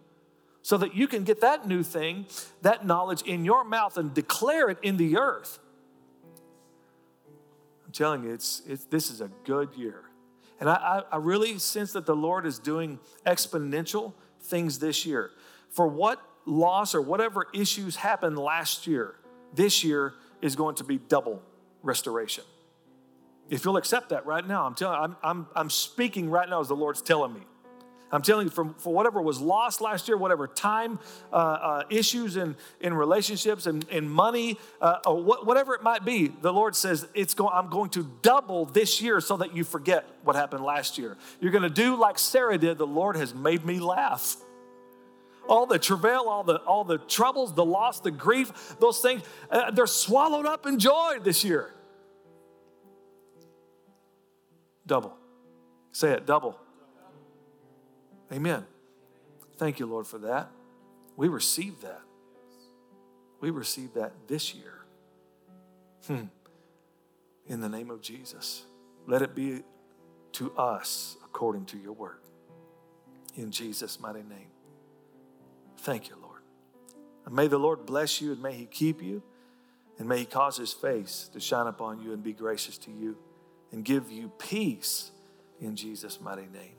so 0.62 0.78
that 0.78 0.96
you 0.96 1.08
can 1.08 1.24
get 1.24 1.42
that 1.42 1.68
new 1.68 1.84
thing, 1.84 2.26
that 2.62 2.86
knowledge 2.86 3.22
in 3.24 3.44
your 3.44 3.64
mouth 3.64 3.98
and 3.98 4.14
declare 4.14 4.70
it 4.70 4.78
in 4.82 4.98
the 4.98 5.18
earth. 5.18 5.60
I'm 7.90 7.94
telling 7.94 8.24
you, 8.24 8.32
it's, 8.32 8.62
it's, 8.68 8.86
this 8.86 9.10
is 9.10 9.20
a 9.20 9.32
good 9.46 9.74
year. 9.76 10.04
And 10.60 10.70
I, 10.70 11.02
I 11.12 11.18
really 11.18 11.58
sense 11.58 11.92
that 11.94 12.06
the 12.06 12.16
Lord 12.16 12.46
is 12.46 12.60
doing 12.60 13.00
exponential 13.26 14.14
things 14.42 14.78
this 14.78 15.08
year. 15.08 15.32
For 15.72 15.88
what 15.88 16.22
loss 16.46 16.94
or 16.94 17.02
whatever 17.02 17.48
issues 17.52 17.96
happened 17.96 18.38
last 18.38 18.86
year, 18.86 19.16
this 19.56 19.84
year 19.84 20.14
is 20.40 20.56
going 20.56 20.76
to 20.76 20.84
be 20.84 21.00
double 21.00 21.42
restoration. 21.82 22.44
If 23.50 23.66
you'll 23.66 23.78
accept 23.78 24.10
that 24.10 24.24
right 24.28 24.48
now, 24.48 24.68
I'm 24.68 24.76
telling 24.76 25.00
I'm, 25.00 25.16
I'm, 25.24 25.48
I'm 25.56 25.70
speaking 25.72 26.30
right 26.30 26.48
now 26.48 26.60
as 26.60 26.68
the 26.68 26.76
Lord's 26.76 27.02
telling 27.02 27.34
me. 27.34 27.42
I'm 28.12 28.22
telling 28.24 28.48
you, 28.48 28.52
for, 28.52 28.74
for 28.78 28.92
whatever 28.92 29.22
was 29.22 29.40
lost 29.40 29.82
last 29.82 30.08
year, 30.08 30.18
whatever 30.18 30.48
time 30.48 31.00
uh, 31.32 31.36
uh, 31.36 31.84
issues 31.90 32.38
in, 32.38 32.56
in 32.82 32.94
relationships 32.94 33.68
and 33.68 33.88
in 33.90 34.10
money, 34.10 34.58
uh, 34.82 34.98
or 35.06 35.22
wh- 35.22 35.46
whatever 35.46 35.76
it 35.76 35.84
might 35.84 36.04
be, 36.04 36.28
the 36.28 36.52
Lord 36.52 36.76
says, 36.76 37.08
it's 37.14 37.36
go- 37.36 37.50
I'm 37.50 37.70
going 37.70 37.92
to 37.92 38.10
double 38.22 38.66
this 38.66 39.02
year 39.02 39.22
so 39.22 39.38
that 39.38 39.56
you 39.56 39.64
forget 39.64 40.06
what 40.24 40.36
happened 40.36 40.64
last 40.64 40.98
year. 40.98 41.18
You're 41.40 41.52
going 41.52 41.64
to 41.64 41.70
do 41.70 41.96
like 41.96 42.18
Sarah 42.18 42.58
did. 42.58 42.80
The 42.80 42.88
Lord 42.88 43.16
has 43.16 43.36
made 43.36 43.64
me 43.64 43.80
laugh. 43.80 44.38
All 45.48 45.66
the 45.66 45.80
travail, 45.80 46.26
all 46.28 46.44
the, 46.44 46.58
all 46.58 46.84
the 46.84 46.98
troubles, 46.98 47.54
the 47.54 47.66
loss, 47.66 48.00
the 48.00 48.12
grief, 48.12 48.76
those 48.80 49.00
things, 49.00 49.22
uh, 49.52 49.72
they're 49.72 49.88
swallowed 49.88 50.46
up 50.46 50.66
in 50.66 50.80
joy 50.80 51.18
this 51.22 51.44
year. 51.44 51.74
Double. 54.86 55.16
Say 55.92 56.12
it, 56.12 56.26
double. 56.26 56.60
Amen. 58.32 58.66
Thank 59.58 59.80
you, 59.80 59.86
Lord, 59.86 60.08
for 60.08 60.20
that. 60.20 60.50
We 61.16 61.28
receive 61.28 61.82
that. 61.82 62.02
We 63.42 63.50
receive 63.50 63.94
that 63.94 64.14
this 64.28 64.54
year. 64.54 64.80
Hmm. 66.08 66.26
In 67.48 67.62
the 67.62 67.70
name 67.70 67.90
of 67.90 68.02
Jesus. 68.02 68.64
Let 69.08 69.22
it 69.22 69.34
be 69.34 69.64
to 70.34 70.52
us 70.54 71.18
according 71.26 71.66
to 71.66 71.78
your 71.78 71.94
word. 71.94 72.20
In 73.36 73.52
Jesus' 73.52 74.00
mighty 74.00 74.24
name. 74.24 74.50
Thank 75.80 76.10
you, 76.10 76.16
Lord. 76.22 76.42
And 77.26 77.36
may 77.36 77.48
the 77.48 77.58
Lord 77.58 77.86
bless 77.86 78.22
you 78.22 78.34
and 78.34 78.42
may 78.42 78.54
he 78.54 78.66
keep 78.66 79.02
you 79.02 79.24
and 79.98 80.08
may 80.08 80.20
he 80.20 80.26
cause 80.26 80.58
his 80.58 80.74
face 80.74 81.30
to 81.34 81.40
shine 81.40 81.68
upon 81.68 82.02
you 82.02 82.14
and 82.14 82.24
be 82.24 82.34
gracious 82.34 82.78
to 82.80 82.92
you 82.92 83.18
and 83.72 83.84
give 83.84 84.12
you 84.12 84.32
peace 84.38 85.12
in 85.60 85.76
Jesus' 85.76 86.20
mighty 86.22 86.48
name. 86.48 86.79